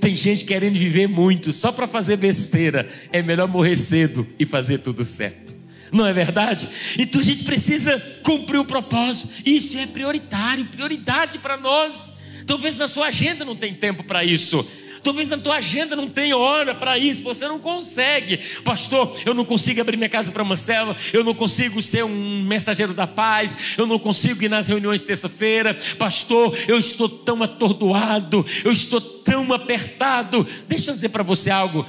[0.00, 2.88] Tem gente querendo viver muito só para fazer besteira.
[3.12, 5.54] É melhor morrer cedo e fazer tudo certo.
[5.92, 6.68] Não é verdade?
[6.98, 9.28] Então a gente precisa cumprir o propósito.
[9.44, 12.12] Isso é prioritário, prioridade para nós.
[12.46, 14.66] Talvez na sua agenda não tem tempo para isso.
[15.06, 18.38] Talvez na tua agenda não tenha hora para isso, você não consegue.
[18.64, 22.42] Pastor, eu não consigo abrir minha casa para uma célula, eu não consigo ser um
[22.42, 25.78] mensageiro da paz, eu não consigo ir nas reuniões terça-feira.
[25.96, 30.44] Pastor, eu estou tão atordoado, eu estou tão apertado.
[30.66, 31.86] Deixa eu dizer para você algo.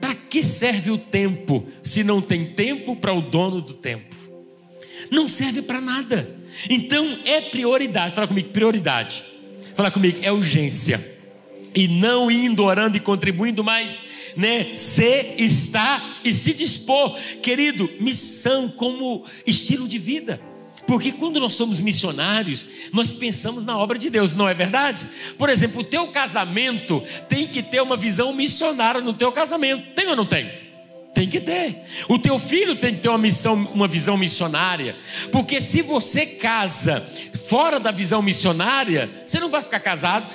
[0.00, 4.14] Para que serve o tempo se não tem tempo para o dono do tempo?
[5.10, 6.30] Não serve para nada.
[6.70, 8.14] Então é prioridade.
[8.14, 9.24] Fala comigo, prioridade.
[9.74, 11.11] Fala comigo, é urgência
[11.74, 13.98] e não indo orando e contribuindo, mas
[14.36, 20.40] né, se estar e se dispor, querido, missão como estilo de vida.
[20.86, 25.06] Porque quando nós somos missionários, nós pensamos na obra de Deus, não é verdade?
[25.38, 29.94] Por exemplo, o teu casamento tem que ter uma visão missionária no teu casamento.
[29.94, 30.50] Tem ou não tem?
[31.14, 31.82] Tem que ter.
[32.08, 34.96] O teu filho tem que ter uma missão, uma visão missionária.
[35.30, 37.06] Porque se você casa
[37.48, 40.34] fora da visão missionária, você não vai ficar casado.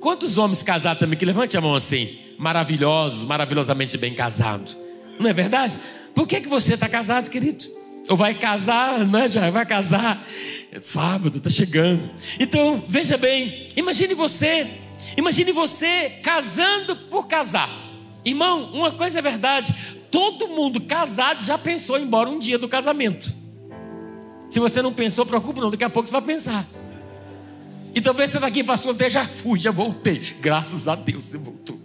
[0.00, 4.76] Quantos homens casados também que levante a mão assim, maravilhosos, maravilhosamente bem casados?
[5.18, 5.78] Não é verdade?
[6.14, 7.64] Por que, que você está casado, querido?
[8.08, 10.26] Ou vai casar, não é, já vai casar.
[10.70, 12.08] É sábado, está chegando.
[12.38, 14.68] Então, veja bem, imagine você,
[15.16, 17.70] imagine você casando por casar.
[18.24, 19.74] Irmão, uma coisa é verdade,
[20.10, 23.32] todo mundo casado já pensou em ir embora um dia do casamento.
[24.50, 26.66] Se você não pensou, preocupa não, daqui a pouco você vai pensar.
[27.96, 30.20] E talvez você está aqui, pastor, até já fui, já voltei.
[30.38, 31.80] Graças a Deus você voltou.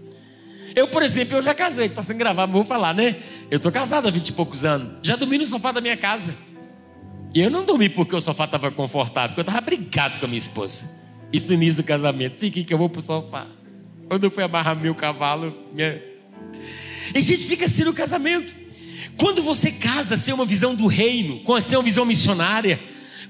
[0.76, 3.16] Eu, por exemplo, eu já casei, está sendo gravado, vou falar, né?
[3.50, 4.98] Eu estou casado há vinte e poucos anos.
[5.02, 6.36] Já dormi no sofá da minha casa.
[7.34, 10.28] E eu não dormi porque o sofá estava confortável, porque eu estava brigado com a
[10.28, 10.84] minha esposa.
[11.32, 12.36] Isso no início do casamento.
[12.36, 13.48] Fique que eu vou para o sofá.
[14.10, 16.02] Quando eu fui amarrar meu cavalo, minha...
[17.16, 18.54] E a gente fica assim no casamento.
[19.16, 22.82] Quando você casa sem uma visão do reino, sem uma visão missionária,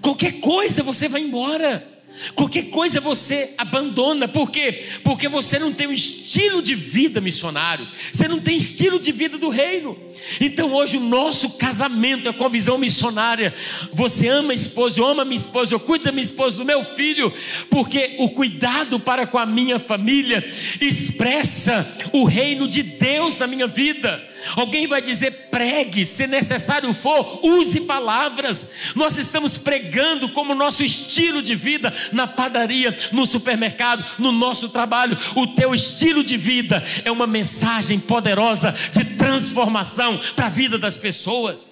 [0.02, 2.01] qualquer coisa você vai embora.
[2.36, 4.86] Qualquer coisa você abandona, por quê?
[5.04, 9.38] Porque você não tem um estilo de vida missionário, você não tem estilo de vida
[9.38, 9.98] do reino.
[10.40, 13.54] Então hoje o nosso casamento é com a visão missionária.
[13.92, 16.66] Você ama a esposa, eu amo a minha esposa, eu cuido da minha esposa, do
[16.66, 17.34] meu filho,
[17.70, 20.48] porque o cuidado para com a minha família
[20.80, 24.30] expressa o reino de Deus na minha vida.
[24.56, 28.68] Alguém vai dizer pregue, se necessário for, use palavras.
[28.96, 35.18] Nós estamos pregando como nosso estilo de vida na padaria, no supermercado, no nosso trabalho.
[35.36, 40.98] O teu estilo de vida é uma mensagem poderosa de transformação para a vida das
[40.98, 41.70] pessoas.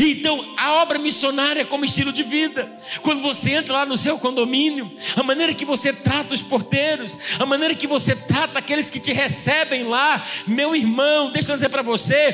[0.00, 2.70] Então, a obra missionária é como estilo de vida.
[3.02, 7.46] Quando você entra lá no seu condomínio, a maneira que você trata os porteiros, a
[7.46, 11.82] maneira que você trata aqueles que te recebem lá, meu irmão, deixa eu dizer para
[11.82, 12.32] você,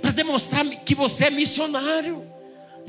[0.00, 2.31] para demonstrar que você é missionário.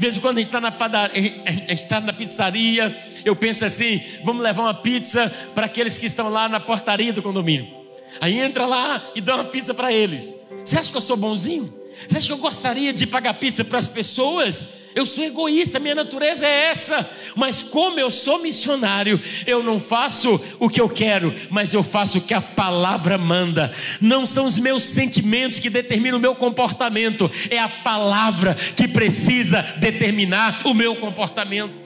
[0.04, 1.34] De vez em quando a gente está na padaria,
[1.70, 6.50] está na pizzaria, eu penso assim: vamos levar uma pizza para aqueles que estão lá
[6.50, 7.74] na portaria do condomínio.
[8.20, 10.36] Aí entra lá e dá uma pizza para eles.
[10.66, 11.74] Você acha que eu sou bonzinho?
[12.06, 14.66] Você acha que eu gostaria de pagar pizza para as pessoas?
[14.96, 17.10] Eu sou egoísta, minha natureza é essa.
[17.36, 22.18] Mas como eu sou missionário, eu não faço o que eu quero, mas eu faço
[22.18, 23.74] o que a palavra manda.
[24.00, 29.62] Não são os meus sentimentos que determinam o meu comportamento, é a palavra que precisa
[29.78, 31.83] determinar o meu comportamento.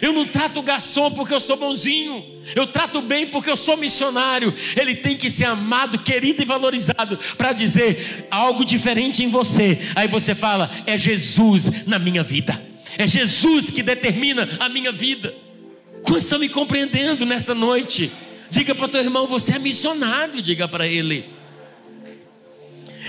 [0.00, 2.24] Eu não trato o garçom porque eu sou bonzinho.
[2.54, 4.54] Eu trato bem porque eu sou missionário.
[4.76, 9.78] Ele tem que ser amado, querido e valorizado para dizer algo diferente em você.
[9.94, 12.60] Aí você fala: é Jesus na minha vida.
[12.98, 15.34] É Jesus que determina a minha vida.
[16.02, 18.10] Quantos estão me compreendendo nessa noite?
[18.50, 20.40] Diga para o teu irmão: você é missionário.
[20.40, 21.35] Diga para ele.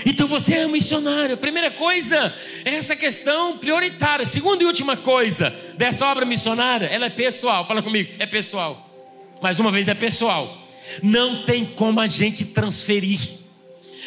[0.06, 1.36] Então você é um missionário.
[1.36, 2.34] Primeira coisa
[2.64, 4.24] é essa questão prioritária.
[4.24, 7.66] Segunda e última coisa dessa obra missionária, ela é pessoal.
[7.66, 8.88] Fala comigo, é pessoal.
[9.42, 10.66] Mais uma vez, é pessoal.
[11.02, 13.38] Não tem como a gente transferir.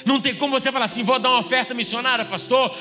[0.05, 2.75] Não tem como você falar assim, vou dar uma oferta missionária, pastor.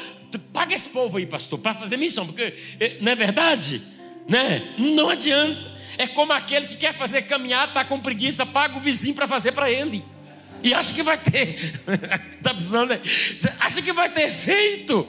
[0.53, 3.83] Paga esse povo aí, pastor, para fazer missão, porque eh, não é verdade,
[4.29, 4.75] né?
[4.79, 5.71] Não adianta.
[5.99, 9.53] É como aquele que quer fazer caminhar, está com preguiça, paga o vizinho para fazer
[9.53, 10.03] para ele.
[10.63, 11.75] E acha que vai ter.
[12.37, 13.01] Está precisando, né?
[13.59, 15.07] Acha que vai ter efeito.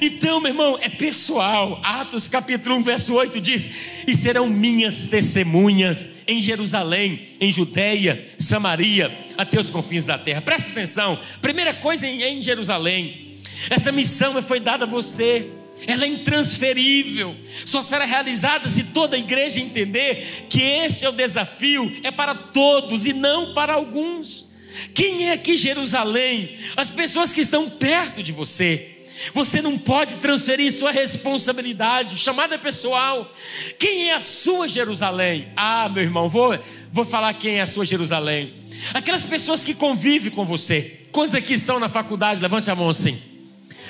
[0.00, 1.80] Então, meu irmão, é pessoal.
[1.82, 3.70] Atos capítulo 1, verso 8 diz:
[4.06, 10.40] E serão minhas testemunhas em Jerusalém, em Judeia, Samaria, até os confins da terra.
[10.40, 11.18] Presta atenção.
[11.40, 13.38] Primeira coisa é em Jerusalém.
[13.68, 15.50] Essa missão foi dada a você.
[15.86, 17.34] Ela é intransferível.
[17.64, 22.34] Só será realizada se toda a igreja entender que esse é o desafio, é para
[22.34, 24.49] todos e não para alguns.
[24.94, 26.58] Quem é aqui Jerusalém?
[26.76, 28.96] As pessoas que estão perto de você.
[29.34, 33.30] Você não pode transferir sua responsabilidade, chamada pessoal.
[33.78, 35.48] Quem é a sua Jerusalém?
[35.54, 36.58] Ah, meu irmão, vou,
[36.90, 38.54] vou falar quem é a sua Jerusalém.
[38.94, 41.00] Aquelas pessoas que convivem com você.
[41.12, 42.40] Quantos aqui estão na faculdade?
[42.40, 43.20] Levante a mão assim.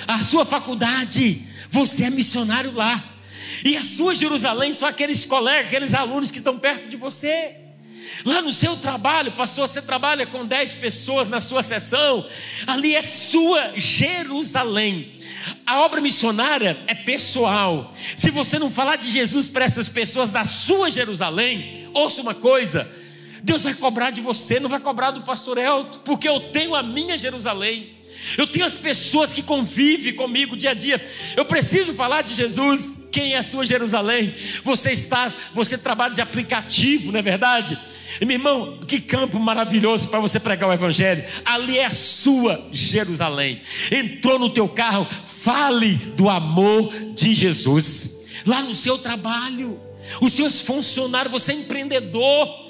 [0.07, 3.03] A sua faculdade, você é missionário lá.
[3.63, 7.55] E a sua Jerusalém são aqueles colegas, aqueles alunos que estão perto de você.
[8.25, 12.27] Lá no seu trabalho, pastor, você trabalha com 10 pessoas na sua sessão,
[12.67, 15.17] ali é sua Jerusalém.
[15.65, 17.93] A obra missionária é pessoal.
[18.15, 22.89] Se você não falar de Jesus para essas pessoas da sua Jerusalém, ouça uma coisa:
[23.43, 26.83] Deus vai cobrar de você, não vai cobrar do pastor Elton, porque eu tenho a
[26.83, 28.01] minha Jerusalém.
[28.37, 31.03] Eu tenho as pessoas que convivem comigo dia a dia.
[31.35, 33.00] Eu preciso falar de Jesus.
[33.11, 34.33] Quem é a sua Jerusalém?
[34.63, 37.77] Você está, você trabalha de aplicativo, não é verdade?
[38.19, 41.23] E, meu irmão, que campo maravilhoso para você pregar o Evangelho.
[41.45, 43.61] Ali é a sua Jerusalém.
[43.91, 48.25] Entrou no teu carro, fale do amor de Jesus.
[48.45, 49.79] Lá no seu trabalho,
[50.21, 52.60] os seus funcionários, você é empreendedor.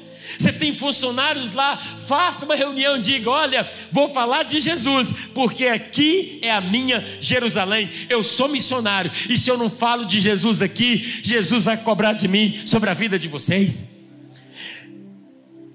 [0.42, 6.40] Você tem funcionários lá, faça uma reunião diga: Olha, vou falar de Jesus, porque aqui
[6.42, 7.90] é a minha Jerusalém.
[8.10, 12.28] Eu sou missionário, e se eu não falo de Jesus aqui, Jesus vai cobrar de
[12.28, 13.88] mim sobre a vida de vocês.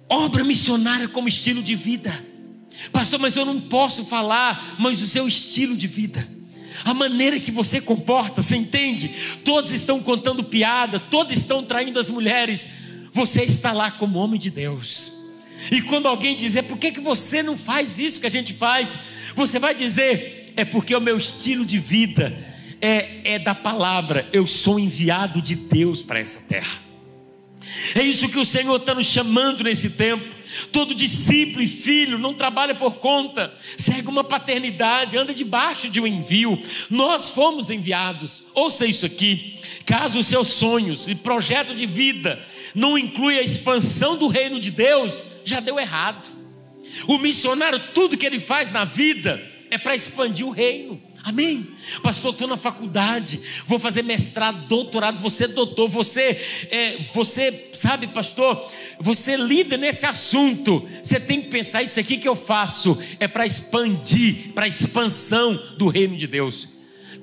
[0.09, 2.25] Obra missionária como estilo de vida.
[2.93, 6.29] Pastor, mas eu não posso falar, mas o seu estilo de vida.
[6.85, 9.15] A maneira que você comporta, você entende?
[9.45, 12.67] Todos estão contando piada, todos estão traindo as mulheres.
[13.17, 15.11] Você está lá como homem de Deus.
[15.73, 18.91] E quando alguém dizer, por que, que você não faz isso que a gente faz?
[19.35, 22.39] Você vai dizer, é porque o meu estilo de vida
[22.79, 24.29] é, é da palavra.
[24.35, 26.83] Eu sou enviado de Deus para essa terra.
[27.95, 30.37] É isso que o Senhor está nos chamando nesse tempo.
[30.71, 36.07] Todo discípulo e filho não trabalha por conta, segue uma paternidade, anda debaixo de um
[36.07, 36.63] envio.
[36.91, 38.43] Nós fomos enviados.
[38.55, 42.45] Ouça isso aqui: caso os seus sonhos e projeto de vida
[42.77, 46.29] não inclui a expansão do reino de Deus, já deu errado.
[47.09, 51.01] O missionário, tudo que ele faz na vida é para expandir o reino.
[51.25, 51.67] Amém?
[52.03, 58.07] Pastor, estou na faculdade, vou fazer mestrado, doutorado, você é doutor, você, é, você sabe,
[58.09, 60.87] pastor, você lida nesse assunto.
[61.03, 65.89] Você tem que pensar: isso aqui que eu faço é para expandir, para expansão do
[65.89, 66.76] reino de Deus.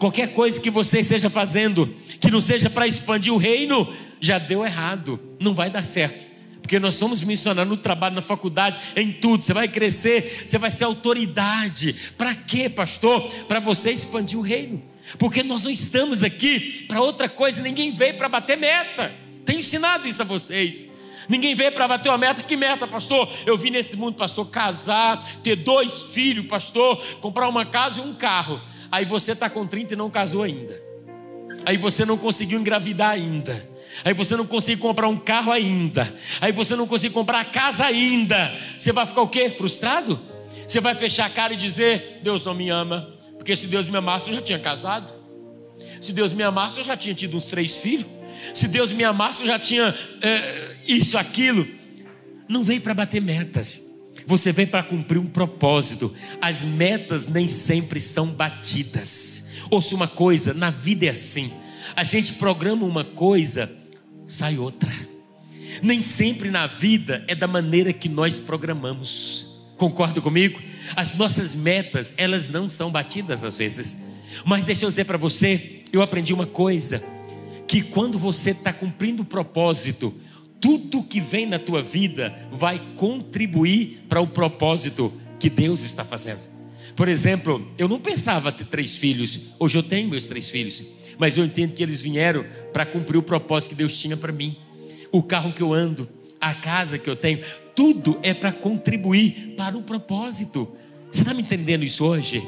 [0.03, 3.87] Qualquer coisa que você esteja fazendo que não seja para expandir o reino,
[4.19, 6.25] já deu errado, não vai dar certo.
[6.61, 9.45] Porque nós somos missionários no trabalho, na faculdade, em tudo.
[9.45, 11.95] Você vai crescer, você vai ser autoridade.
[12.17, 13.31] Para quê, pastor?
[13.47, 14.83] Para você expandir o reino.
[15.17, 19.09] Porque nós não estamos aqui para outra coisa, ninguém veio para bater meta.
[19.45, 20.85] Tenho ensinado isso a vocês.
[21.29, 22.43] Ninguém veio para bater uma meta.
[22.43, 23.31] Que meta, pastor?
[23.45, 28.13] Eu vim nesse mundo, pastor, casar, ter dois filhos, pastor, comprar uma casa e um
[28.13, 28.59] carro.
[28.93, 30.79] Aí você está com 30 e não casou ainda.
[31.65, 33.67] Aí você não conseguiu engravidar ainda.
[34.05, 36.13] Aí você não consegue comprar um carro ainda.
[36.39, 38.55] Aí você não consegue comprar a casa ainda.
[38.77, 39.49] Você vai ficar o quê?
[39.49, 40.19] Frustrado?
[40.67, 43.11] Você vai fechar a cara e dizer: Deus não me ama.
[43.35, 45.11] Porque se Deus me amasse, eu já tinha casado.
[45.99, 48.05] Se Deus me amasse, eu já tinha tido uns três filhos.
[48.53, 51.67] Se Deus me amasse, eu já tinha é, isso, aquilo.
[52.47, 53.81] Não veio para bater metas.
[54.25, 56.13] Você vem para cumprir um propósito.
[56.41, 59.45] As metas nem sempre são batidas.
[59.69, 61.51] Ouça uma coisa: na vida é assim.
[61.95, 63.71] A gente programa uma coisa
[64.27, 64.91] sai outra.
[65.81, 69.53] Nem sempre na vida é da maneira que nós programamos.
[69.77, 70.61] Concorda comigo?
[70.95, 74.03] As nossas metas, elas não são batidas às vezes.
[74.45, 77.03] Mas deixa eu dizer para você, eu aprendi uma coisa:
[77.67, 80.13] que quando você está cumprindo o propósito,
[80.63, 86.39] tudo que vem na tua vida vai contribuir para o propósito que Deus está fazendo.
[86.95, 90.83] Por exemplo, eu não pensava ter três filhos, hoje eu tenho meus três filhos
[91.17, 94.57] mas eu entendo que eles vieram para cumprir o propósito que Deus tinha para mim.
[95.11, 97.43] O carro que eu ando, a casa que eu tenho,
[97.75, 100.67] tudo é para contribuir para o propósito.
[101.11, 102.45] Você está me entendendo isso hoje?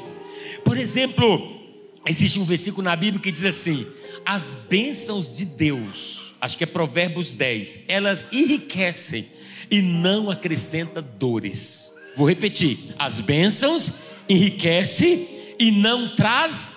[0.64, 1.60] Por exemplo,
[2.06, 3.86] existe um versículo na Bíblia que diz assim:
[4.24, 9.26] as bênçãos de Deus, acho que é Provérbios 10, elas enriquecem
[9.70, 11.92] e não acrescentam dores.
[12.16, 13.90] Vou repetir: as bênçãos
[14.28, 15.28] enriquece
[15.58, 16.76] e não traz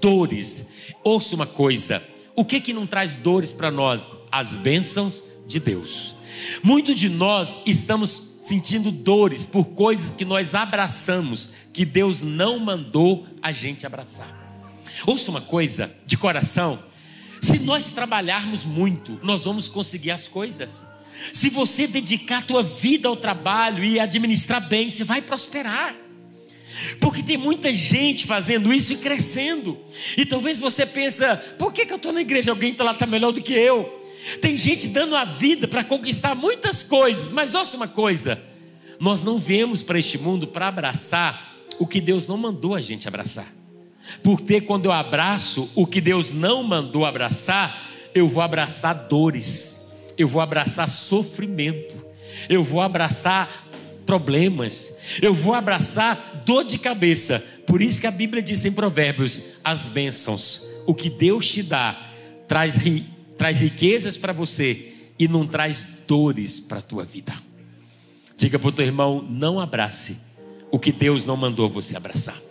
[0.00, 0.68] dores.
[1.02, 2.02] Ouça uma coisa:
[2.34, 4.14] o que que não traz dores para nós?
[4.30, 6.14] As bênçãos de Deus.
[6.62, 13.26] Muitos de nós estamos sentindo dores por coisas que nós abraçamos, que Deus não mandou
[13.42, 14.38] a gente abraçar.
[15.04, 16.78] Ouça uma coisa de coração:
[17.40, 20.86] se nós trabalharmos muito, nós vamos conseguir as coisas.
[21.32, 25.94] Se você dedicar a tua vida ao trabalho e administrar bem, você vai prosperar.
[27.00, 29.78] Porque tem muita gente fazendo isso e crescendo.
[30.16, 32.50] E talvez você pensa, por que, que eu estou na igreja?
[32.50, 34.00] Alguém está lá está melhor do que eu.
[34.40, 37.32] Tem gente dando a vida para conquistar muitas coisas.
[37.32, 38.40] Mas ouça uma coisa:
[39.00, 43.08] nós não viemos para este mundo para abraçar o que Deus não mandou a gente
[43.08, 43.57] abraçar.
[44.22, 49.86] Porque quando eu abraço o que Deus não mandou abraçar, eu vou abraçar dores,
[50.16, 51.96] eu vou abraçar sofrimento,
[52.48, 53.68] eu vou abraçar
[54.04, 57.44] problemas, eu vou abraçar dor de cabeça.
[57.66, 62.10] Por isso que a Bíblia diz em Provérbios: as bênçãos, o que Deus te dá,
[62.46, 62.74] traz,
[63.36, 67.34] traz riquezas para você e não traz dores para a tua vida.
[68.36, 70.16] Diga para o teu irmão: não abrace
[70.70, 72.47] o que Deus não mandou você abraçar.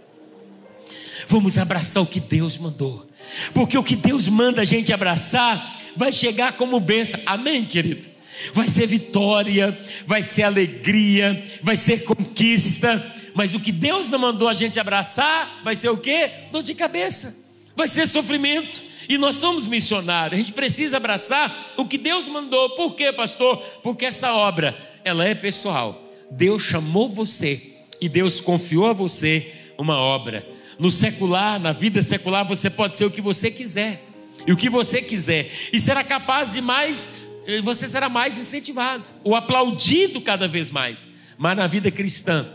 [1.28, 3.06] Vamos abraçar o que Deus mandou.
[3.54, 7.20] Porque o que Deus manda a gente abraçar vai chegar como bênção.
[7.26, 8.06] Amém, querido?
[8.54, 13.14] Vai ser vitória, vai ser alegria, vai ser conquista.
[13.34, 16.32] Mas o que Deus não mandou a gente abraçar vai ser o quê?
[16.52, 17.36] Dor de cabeça.
[17.76, 18.82] Vai ser sofrimento.
[19.10, 20.34] E nós somos missionários.
[20.34, 22.70] A gente precisa abraçar o que Deus mandou.
[22.72, 23.58] Por quê, pastor?
[23.84, 26.10] Porque essa obra, ela é pessoal.
[26.32, 32.46] Deus chamou você e Deus confiou a você uma obra no secular, na vida secular,
[32.46, 34.06] você pode ser o que você quiser.
[34.46, 35.52] E o que você quiser.
[35.74, 37.12] E será capaz de mais,
[37.46, 41.06] eh, você será mais incentivado, ou aplaudido cada vez mais.
[41.38, 42.48] Mas na vida cristã,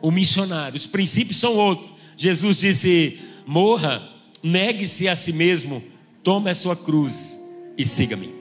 [0.00, 1.90] o missionário, os princípios são outros.
[2.16, 4.02] Jesus disse: morra,
[4.42, 5.82] negue-se a si mesmo,
[6.22, 7.38] tome a sua cruz
[7.76, 8.34] e siga-me.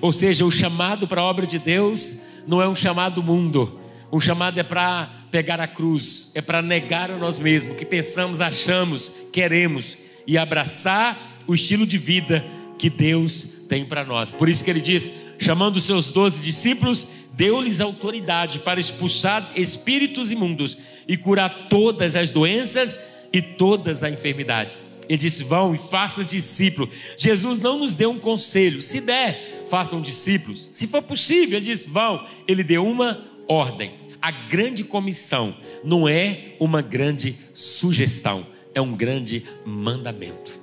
[0.00, 2.16] Ou seja, o chamado para a obra de Deus
[2.46, 7.10] não é um chamado mundo, o chamado é para pegar a cruz, é para negar
[7.10, 9.96] a nós mesmos, o que pensamos, achamos, queremos
[10.26, 12.44] e abraçar o estilo de vida
[12.78, 14.30] que Deus tem para nós.
[14.30, 20.30] Por isso que ele diz: chamando os seus doze discípulos, deu-lhes autoridade para expulsar espíritos
[20.30, 20.76] imundos
[21.06, 22.98] e curar todas as doenças
[23.32, 24.76] e todas as enfermidades.
[25.08, 26.94] Ele disse: Vão e façam discípulos.
[27.16, 28.82] Jesus não nos deu um conselho.
[28.82, 30.68] Se der, façam discípulos.
[30.72, 32.26] Se for possível, ele disse: Vão.
[32.46, 33.92] Ele deu uma ordem.
[34.20, 40.60] A grande comissão não é uma grande sugestão, é um grande mandamento.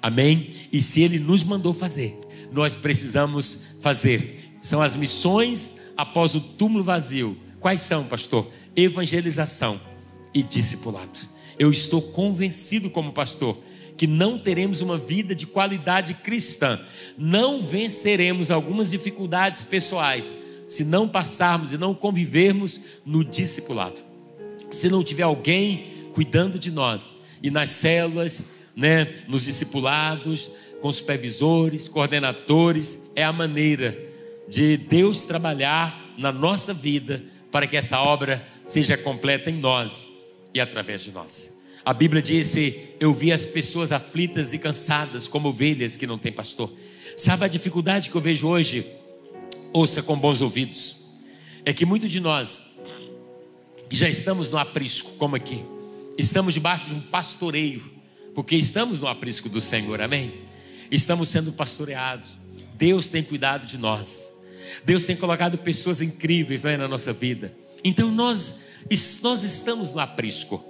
[0.00, 0.50] Amém?
[0.72, 2.18] E se ele nos mandou fazer,
[2.52, 4.52] nós precisamos fazer.
[4.60, 7.36] São as missões após o túmulo vazio.
[7.60, 8.50] Quais são, pastor?
[8.74, 9.80] Evangelização
[10.34, 11.18] e discipulado.
[11.58, 13.58] Eu estou convencido, como pastor,
[13.96, 16.78] que não teremos uma vida de qualidade cristã,
[17.16, 20.34] não venceremos algumas dificuldades pessoais
[20.66, 24.00] se não passarmos e não convivermos no discipulado.
[24.70, 28.42] Se não tiver alguém cuidando de nós e nas células,
[28.74, 30.50] né, nos discipulados,
[30.80, 33.96] com supervisores, coordenadores, é a maneira
[34.48, 40.06] de Deus trabalhar na nossa vida para que essa obra seja completa em nós
[40.52, 41.54] e através de nós.
[41.84, 46.32] A Bíblia disse: Eu vi as pessoas aflitas e cansadas como ovelhas que não têm
[46.32, 46.72] pastor.
[47.16, 48.84] Sabe a dificuldade que eu vejo hoje?
[49.76, 50.96] Ouça com bons ouvidos.
[51.64, 52.62] É que muitos de nós,
[53.90, 55.62] que já estamos no aprisco, como aqui,
[56.16, 57.90] estamos debaixo de um pastoreio,
[58.34, 60.40] porque estamos no aprisco do Senhor, amém?
[60.90, 62.30] Estamos sendo pastoreados.
[62.74, 64.32] Deus tem cuidado de nós.
[64.84, 67.54] Deus tem colocado pessoas incríveis né, na nossa vida.
[67.84, 68.58] Então nós,
[69.22, 70.64] nós estamos no aprisco.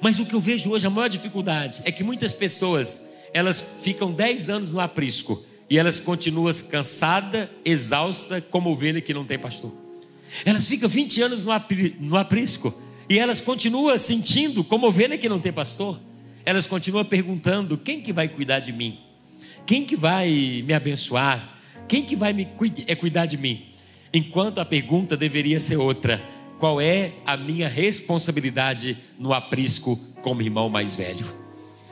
[0.00, 3.00] Mas o que eu vejo hoje, a maior dificuldade, é que muitas pessoas,
[3.32, 9.24] elas ficam 10 anos no aprisco e elas continuam cansadas, exaustas, como ovelha que não
[9.24, 9.72] tem pastor.
[10.44, 12.74] Elas ficam 20 anos no, apri, no aprisco
[13.08, 16.00] e elas continuam sentindo como ovelha que não tem pastor.
[16.44, 18.98] Elas continuam perguntando: quem que vai cuidar de mim?
[19.66, 21.58] Quem que vai me abençoar?
[21.88, 22.46] Quem que vai me
[22.86, 23.66] é cuidar de mim?
[24.12, 26.22] Enquanto a pergunta deveria ser outra:
[26.58, 31.26] qual é a minha responsabilidade no aprisco como irmão mais velho?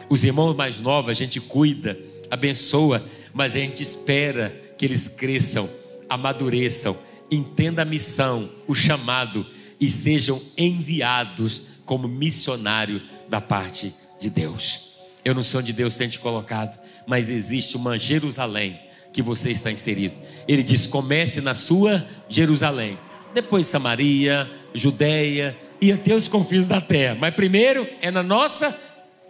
[0.09, 1.99] Os irmãos mais novos a gente cuida,
[2.31, 3.05] abençoa,
[3.35, 5.69] mas a gente espera que eles cresçam,
[6.09, 6.97] amadureçam,
[7.31, 9.45] entendam a missão, o chamado
[9.81, 14.95] e sejam enviados como missionário da parte de Deus.
[15.25, 18.79] Eu não sei onde Deus tem te colocado, mas existe uma Jerusalém
[19.13, 20.15] que você está inserido.
[20.47, 22.99] Ele diz: comece na sua Jerusalém,
[23.33, 27.17] depois Samaria, Judéia, e até os confins da terra.
[27.19, 28.79] Mas primeiro é na nossa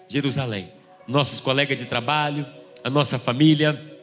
[0.08, 0.68] Jerusalém.
[1.06, 2.46] Nossos colegas de trabalho,
[2.82, 3.93] a nossa família,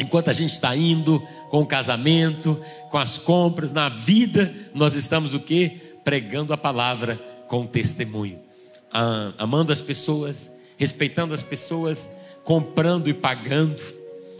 [0.00, 1.20] enquanto a gente está indo
[1.50, 5.68] com o casamento, com as compras, na vida, nós estamos o que?
[6.02, 8.38] Pregando a palavra com testemunho,
[9.36, 12.08] amando as pessoas, respeitando as pessoas,
[12.42, 13.82] comprando e pagando,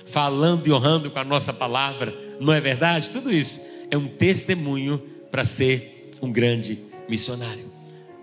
[0.07, 3.11] falando e honrando com a nossa palavra, não é verdade?
[3.11, 4.99] Tudo isso é um testemunho
[5.31, 7.71] para ser um grande missionário.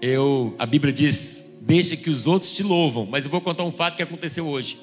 [0.01, 3.71] Eu, a Bíblia diz: deixa que os outros te louvam, mas eu vou contar um
[3.71, 4.79] fato que aconteceu hoje.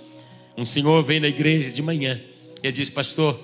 [0.57, 2.21] Um senhor veio na igreja de manhã
[2.69, 3.41] e disse: Pastor,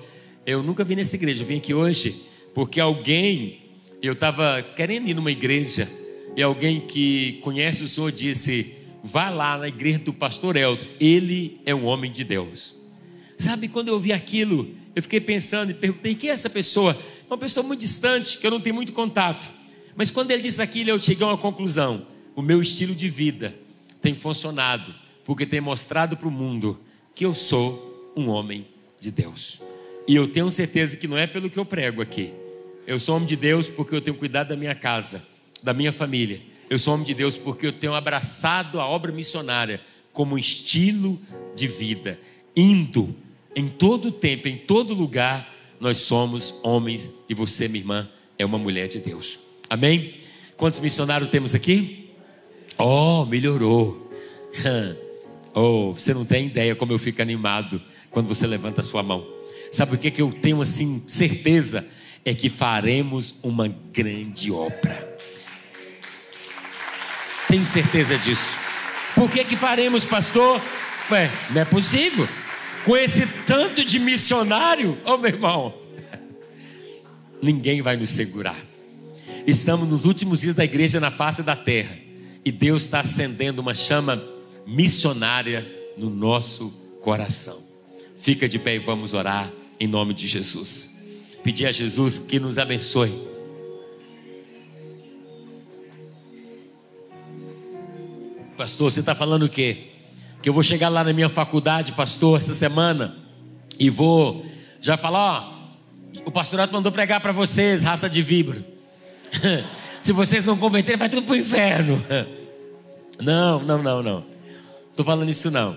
[0.47, 3.61] eu nunca vim nessa igreja, eu vim aqui hoje porque alguém,
[4.03, 5.91] eu estava querendo ir numa igreja
[6.37, 11.61] e alguém que conhece o Senhor disse: Vá lá na igreja do pastor Elton, ele
[11.65, 12.75] é um homem de Deus.
[13.39, 16.99] Sabe, quando eu vi aquilo, eu fiquei pensando e perguntei: quem é essa pessoa?
[17.27, 19.49] Uma pessoa muito distante, que eu não tenho muito contato.
[19.97, 23.55] Mas quando ele disse aquilo, eu cheguei a uma conclusão: o meu estilo de vida
[24.03, 24.95] tem funcionado,
[25.25, 26.81] porque tem mostrado para o mundo
[27.15, 28.67] que eu sou um homem
[29.01, 29.61] de Deus.
[30.07, 32.33] E eu tenho certeza que não é pelo que eu prego aqui.
[32.87, 35.25] Eu sou homem de Deus porque eu tenho cuidado da minha casa,
[35.63, 36.41] da minha família.
[36.69, 39.81] Eu sou homem de Deus porque eu tenho abraçado a obra missionária
[40.13, 41.21] como estilo
[41.55, 42.19] de vida,
[42.55, 43.15] indo
[43.55, 48.59] em todo tempo, em todo lugar, nós somos homens e você, minha irmã, é uma
[48.59, 49.39] mulher de Deus.
[49.69, 50.17] Amém?
[50.57, 52.11] Quantos missionários temos aqui?
[52.79, 54.11] Oh, melhorou.
[55.53, 59.27] Oh, você não tem ideia como eu fico animado quando você levanta a sua mão.
[59.71, 61.87] Sabe o que, que eu tenho assim certeza?
[62.25, 65.17] É que faremos uma grande obra.
[67.49, 68.45] Tenho certeza disso.
[69.15, 70.61] Por que, que faremos, pastor?
[71.11, 72.29] Ué, não é possível.
[72.85, 75.75] Com esse tanto de missionário, ô oh, meu irmão,
[77.43, 78.57] ninguém vai nos segurar.
[79.47, 81.97] Estamos nos últimos dias da igreja na face da terra
[82.45, 84.23] e Deus está acendendo uma chama
[84.67, 87.70] missionária no nosso coração.
[88.21, 90.91] Fica de pé e vamos orar em nome de Jesus.
[91.43, 93.29] Pedir a Jesus que nos abençoe.
[98.59, 99.87] Pastor, você está falando o quê?
[100.43, 103.17] Que eu vou chegar lá na minha faculdade, pastor, essa semana,
[103.79, 104.45] e vou
[104.83, 108.63] já falar: ó, o pastorato mandou pregar para vocês, raça de vibro.
[110.03, 112.05] Se vocês não converterem, vai tudo para o inferno.
[113.21, 114.25] Não, não, não, não.
[114.89, 115.77] Estou falando isso não.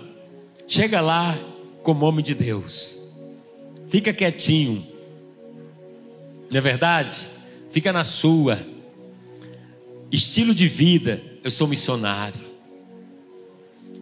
[0.66, 1.38] Chega lá
[1.84, 2.98] como homem de Deus.
[3.88, 4.84] Fica quietinho.
[6.50, 7.16] Não é verdade?
[7.70, 8.58] Fica na sua.
[10.10, 12.40] Estilo de vida, eu sou missionário.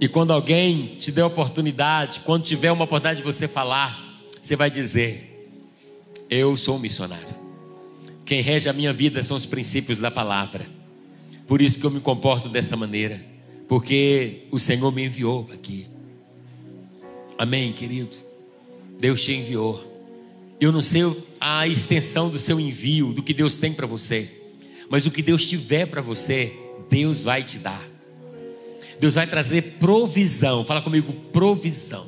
[0.01, 4.71] E quando alguém te der oportunidade, quando tiver uma oportunidade de você falar, você vai
[4.71, 5.51] dizer:
[6.31, 7.35] Eu sou um missionário.
[8.25, 10.67] Quem rege a minha vida são os princípios da palavra.
[11.47, 13.21] Por isso que eu me comporto dessa maneira,
[13.69, 15.87] porque o Senhor me enviou aqui.
[17.39, 18.17] Amém, querido.
[18.99, 19.93] Deus te enviou.
[20.61, 21.03] Eu não sei
[21.41, 24.31] a extensão do seu envio, do que Deus tem para você,
[24.89, 26.53] mas o que Deus tiver para você,
[26.89, 27.89] Deus vai te dar.
[29.01, 30.65] Deus vai trazer provisão.
[30.65, 32.07] Fala comigo, provisão.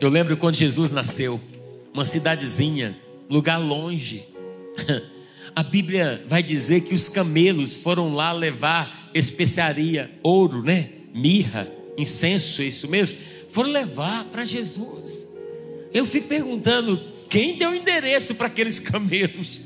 [0.00, 1.40] Eu lembro quando Jesus nasceu,
[1.94, 2.98] uma cidadezinha,
[3.30, 4.26] lugar longe.
[5.54, 10.90] A Bíblia vai dizer que os camelos foram lá levar especiaria, ouro, né?
[11.14, 11.66] Mirra,
[11.96, 13.16] incenso, é isso mesmo.
[13.56, 15.26] Foram levar para Jesus.
[15.90, 19.64] Eu fico perguntando quem deu endereço para aqueles camelos.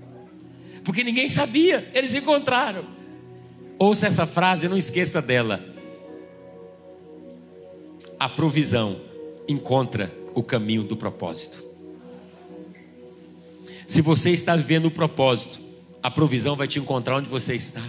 [0.82, 2.86] Porque ninguém sabia, eles encontraram.
[3.78, 5.62] Ouça essa frase, não esqueça dela.
[8.18, 8.98] A provisão
[9.46, 11.62] encontra o caminho do propósito.
[13.86, 15.60] Se você está vivendo o propósito,
[16.02, 17.84] a provisão vai te encontrar onde você está.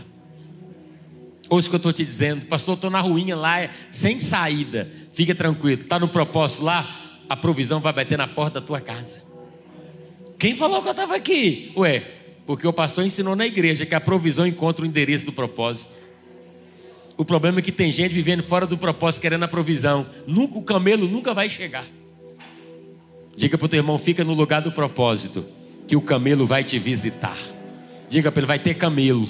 [1.50, 4.90] Ouça o que eu estou te dizendo, pastor, estou na ruinha lá, sem saída.
[5.14, 9.22] Fica tranquilo, está no propósito lá, a provisão vai bater na porta da tua casa.
[10.38, 11.72] Quem falou que eu estava aqui?
[11.76, 12.00] Ué,
[12.46, 15.96] porque o pastor ensinou na igreja que a provisão encontra o endereço do propósito.
[17.18, 20.06] O problema é que tem gente vivendo fora do propósito, querendo a provisão.
[20.28, 21.88] Nunca, o camelo nunca vai chegar.
[23.36, 25.46] Diga para o teu irmão, fica no lugar do propósito,
[25.88, 27.38] que o camelo vai te visitar.
[28.10, 29.28] Diga para ele, vai ter camelo.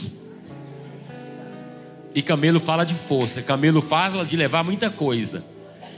[2.18, 5.43] E camelo fala de força, camelo fala de levar muita coisa.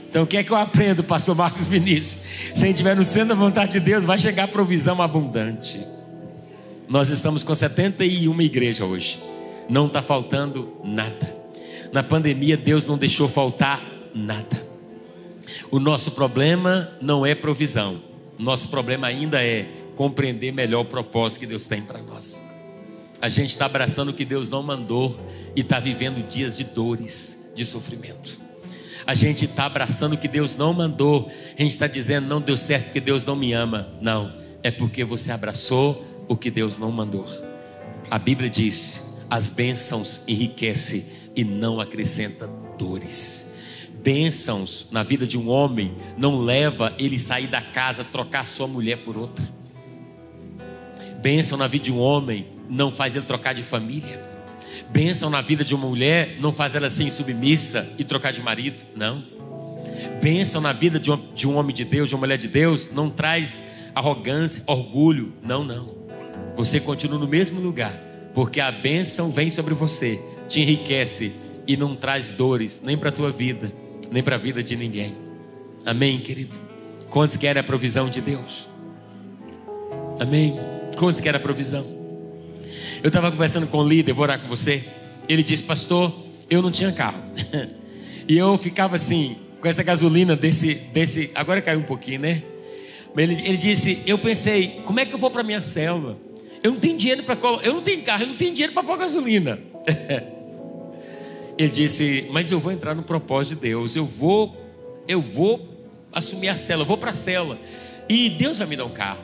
[0.06, 2.20] Então o que é que eu aprendo, pastor Marcos Vinícius?
[2.54, 5.82] Se a gente estiver no centro da vontade de Deus, vai chegar provisão abundante.
[6.86, 9.18] Nós estamos com 71 igrejas hoje.
[9.66, 11.34] Não está faltando nada.
[11.90, 13.82] Na pandemia, Deus não deixou faltar
[14.14, 14.62] nada.
[15.70, 17.98] O nosso problema não é provisão.
[18.38, 19.66] Nosso problema ainda é
[19.96, 22.49] compreender melhor o propósito que Deus tem para nós.
[23.20, 25.20] A gente está abraçando o que Deus não mandou
[25.54, 28.40] e está vivendo dias de dores, de sofrimento.
[29.06, 31.30] A gente está abraçando o que Deus não mandou.
[31.58, 33.88] A gente está dizendo não deu certo porque Deus não me ama.
[34.00, 37.26] Não, é porque você abraçou o que Deus não mandou.
[38.10, 41.04] A Bíblia diz: as bênçãos enriquece
[41.36, 42.48] e não acrescenta
[42.78, 43.52] dores.
[44.02, 48.98] Bênçãos na vida de um homem não leva ele sair da casa trocar sua mulher
[49.02, 49.46] por outra.
[51.20, 54.22] Bênção na vida de um homem não faz ele trocar de família.
[54.90, 58.82] Bênção na vida de uma mulher não faz ela ser insubmissa e trocar de marido.
[58.96, 59.22] Não.
[60.22, 62.90] Bênção na vida de um, de um homem de Deus, de uma mulher de Deus,
[62.92, 63.62] não traz
[63.94, 65.32] arrogância, orgulho.
[65.42, 65.98] Não, não.
[66.56, 67.92] Você continua no mesmo lugar,
[68.34, 71.32] porque a bênção vem sobre você, te enriquece
[71.66, 73.72] e não traz dores nem para a tua vida,
[74.10, 75.16] nem para a vida de ninguém.
[75.84, 76.56] Amém, querido?
[77.08, 78.68] Quantos querem a provisão de Deus?
[80.18, 80.56] Amém?
[80.96, 81.99] Quantos querem a provisão?
[83.02, 84.84] Eu estava conversando com o líder, vou orar com você.
[85.28, 86.12] Ele disse, pastor,
[86.50, 87.22] eu não tinha carro.
[88.28, 91.30] e eu ficava assim, com essa gasolina desse, desse.
[91.34, 92.42] Agora caiu um pouquinho, né?
[93.14, 96.18] Mas ele, ele disse, eu pensei, como é que eu vou para minha selva?
[96.62, 98.98] Eu não tenho dinheiro para eu não tenho carro, eu não tenho dinheiro para pôr
[98.98, 99.58] gasolina.
[101.56, 103.96] ele disse, mas eu vou entrar no propósito de Deus.
[103.96, 104.56] Eu vou,
[105.08, 105.68] eu vou
[106.12, 107.58] assumir a cela, eu vou para a cela.
[108.08, 109.22] E Deus vai me dar um carro.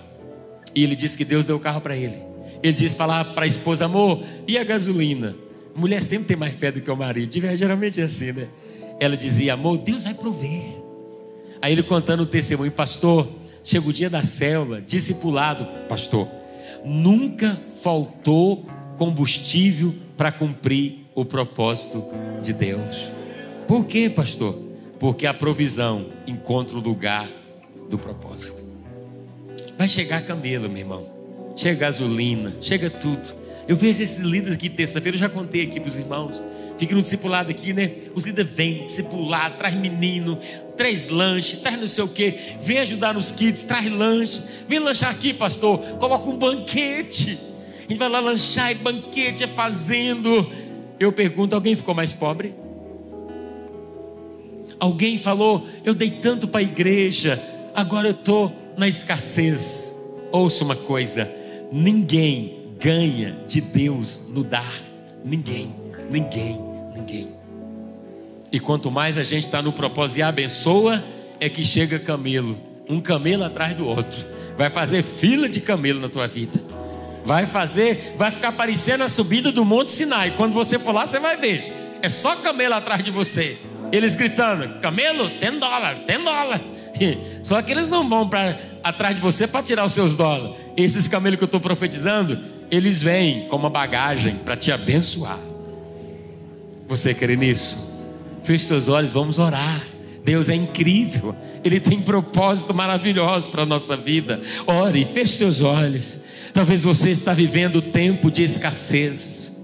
[0.74, 2.25] E ele disse que Deus deu o carro para ele.
[2.62, 5.36] Ele disse falar para a esposa, amor, e a gasolina?
[5.74, 7.32] Mulher sempre tem mais fé do que o marido.
[7.54, 8.48] Geralmente é assim, né?
[8.98, 10.62] Ela dizia, amor, Deus vai prover.
[11.60, 13.28] Aí ele contando o testemunho, pastor,
[13.62, 16.28] chega o dia da célula, discipulado, pastor,
[16.84, 18.64] nunca faltou
[18.96, 22.04] combustível para cumprir o propósito
[22.42, 23.10] de Deus.
[23.68, 24.58] Por quê, pastor?
[24.98, 27.28] Porque a provisão encontra o lugar
[27.90, 28.64] do propósito.
[29.76, 31.15] Vai chegar camelo, meu irmão
[31.56, 33.34] chega gasolina, chega tudo.
[33.66, 36.40] Eu vejo esses líderes aqui terça-feira, eu já contei aqui para os irmãos.
[36.78, 37.92] Fica no discipulado aqui, né?
[38.14, 40.38] Os líderes vêm discipular, traz menino,
[40.76, 45.10] traz lanche, traz não sei o quê, vem ajudar nos kits, traz lanche, vem lanchar
[45.10, 47.40] aqui, pastor, coloca um banquete.
[47.78, 50.52] A gente vai lá lanchar e banquete é fazendo.
[51.00, 52.54] Eu pergunto: alguém ficou mais pobre?
[54.78, 57.42] Alguém falou: eu dei tanto para a igreja,
[57.74, 59.96] agora eu estou na escassez.
[60.30, 61.35] Ouça uma coisa
[61.72, 64.72] Ninguém ganha de Deus no dar.
[65.24, 65.74] Ninguém,
[66.10, 66.60] ninguém,
[66.94, 67.28] ninguém.
[68.52, 71.04] E quanto mais a gente está no propósito e abençoa,
[71.40, 72.58] é que chega camelo,
[72.88, 74.24] um camelo atrás do outro.
[74.56, 76.62] Vai fazer fila de camelo na tua vida.
[77.24, 80.34] Vai fazer, vai ficar parecendo a subida do Monte Sinai.
[80.36, 81.98] Quando você for lá, você vai ver.
[82.00, 83.58] É só camelo atrás de você.
[83.90, 86.60] Eles gritando: Camelo, tem dólar, tem dólar.
[87.42, 90.56] Só que eles não vão para atrás de você para tirar os seus dólares.
[90.76, 92.38] Esses camelos que eu estou profetizando,
[92.70, 95.40] eles vêm com uma bagagem para te abençoar.
[96.88, 97.78] Você crê nisso?
[98.42, 99.82] Feche seus olhos, vamos orar.
[100.24, 104.40] Deus é incrível, Ele tem propósito maravilhoso para a nossa vida.
[104.66, 106.18] Ore, feche seus olhos.
[106.52, 109.56] Talvez você está vivendo tempo de escassez,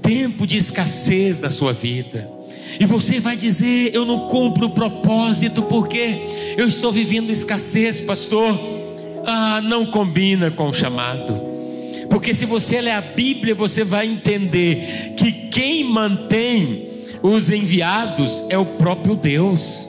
[0.00, 2.30] tempo de escassez da sua vida.
[2.78, 6.20] E você vai dizer: Eu não cumpro o propósito porque
[6.56, 8.79] eu estou vivendo escassez, pastor.
[9.26, 11.40] Ah, não combina com o chamado.
[12.08, 16.88] Porque se você ler a Bíblia, você vai entender que quem mantém
[17.22, 19.88] os enviados é o próprio Deus.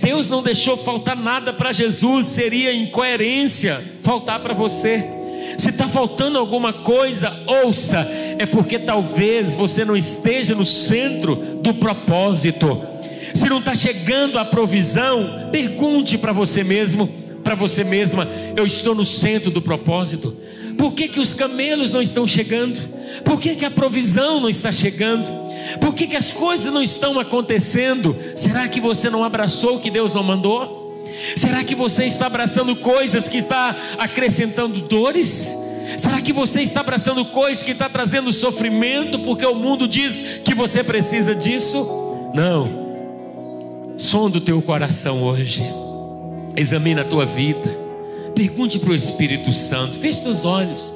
[0.00, 5.04] Deus não deixou faltar nada para Jesus, seria incoerência faltar para você.
[5.58, 7.32] Se está faltando alguma coisa,
[7.64, 8.06] ouça,
[8.38, 12.80] é porque talvez você não esteja no centro do propósito.
[13.34, 17.08] Se não está chegando a provisão, pergunte para você mesmo,
[17.48, 20.36] para você mesma: eu estou no centro do propósito?
[20.76, 22.78] Por que, que os camelos não estão chegando?
[23.24, 25.26] Por que, que a provisão não está chegando?
[25.80, 28.14] Por que, que as coisas não estão acontecendo?
[28.36, 31.02] Será que você não abraçou o que Deus não mandou?
[31.36, 35.48] Será que você está abraçando coisas que está acrescentando dores?
[35.96, 40.54] Será que você está abraçando coisas que está trazendo sofrimento porque o mundo diz que
[40.54, 42.30] você precisa disso?
[42.34, 42.86] Não.
[43.96, 45.87] Sonda o teu coração hoje.
[46.58, 47.68] Examina a tua vida.
[48.34, 49.96] Pergunte para o Espírito Santo.
[49.96, 50.92] Feche teus olhos.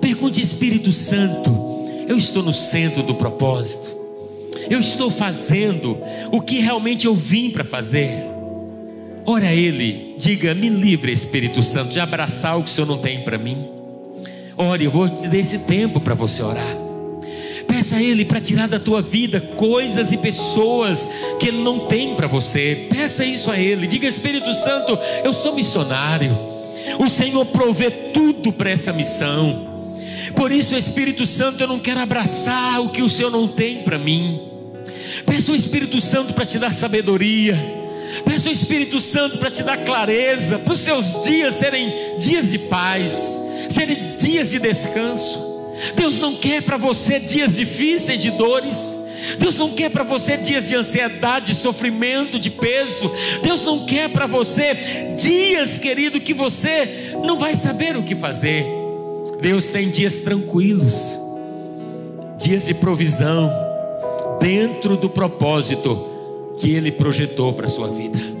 [0.00, 1.54] Pergunte, Espírito Santo.
[2.06, 3.96] Eu estou no centro do propósito.
[4.68, 5.98] Eu estou fazendo
[6.32, 8.24] o que realmente eu vim para fazer.
[9.24, 12.98] Ora a Ele, diga: me livre, Espírito Santo, de abraçar o que o Senhor não
[12.98, 13.66] tem para mim.
[14.56, 16.85] Ore, eu vou te dar esse tempo para você orar.
[17.86, 21.06] Peça a Ele para tirar da tua vida coisas e pessoas
[21.38, 22.88] que Ele não tem para você.
[22.90, 23.86] Peça isso a Ele.
[23.86, 26.36] Diga, Espírito Santo, eu sou missionário.
[26.98, 29.84] O Senhor provê tudo para essa missão.
[30.34, 33.98] Por isso, Espírito Santo, eu não quero abraçar o que o Senhor não tem para
[33.98, 34.40] mim.
[35.24, 37.54] Peço ao Espírito Santo para te dar sabedoria.
[38.24, 42.58] Peço ao Espírito Santo para te dar clareza, para os seus dias serem dias de
[42.58, 43.16] paz,
[43.70, 45.45] serem dias de descanso.
[45.94, 48.96] Deus não quer para você dias difíceis de dores.
[49.38, 53.10] Deus não quer para você dias de ansiedade, de sofrimento, de peso.
[53.42, 58.64] Deus não quer para você dias, querido, que você não vai saber o que fazer.
[59.40, 60.94] Deus tem dias tranquilos,
[62.38, 63.50] dias de provisão,
[64.40, 66.06] dentro do propósito
[66.58, 68.35] que Ele projetou para a sua vida.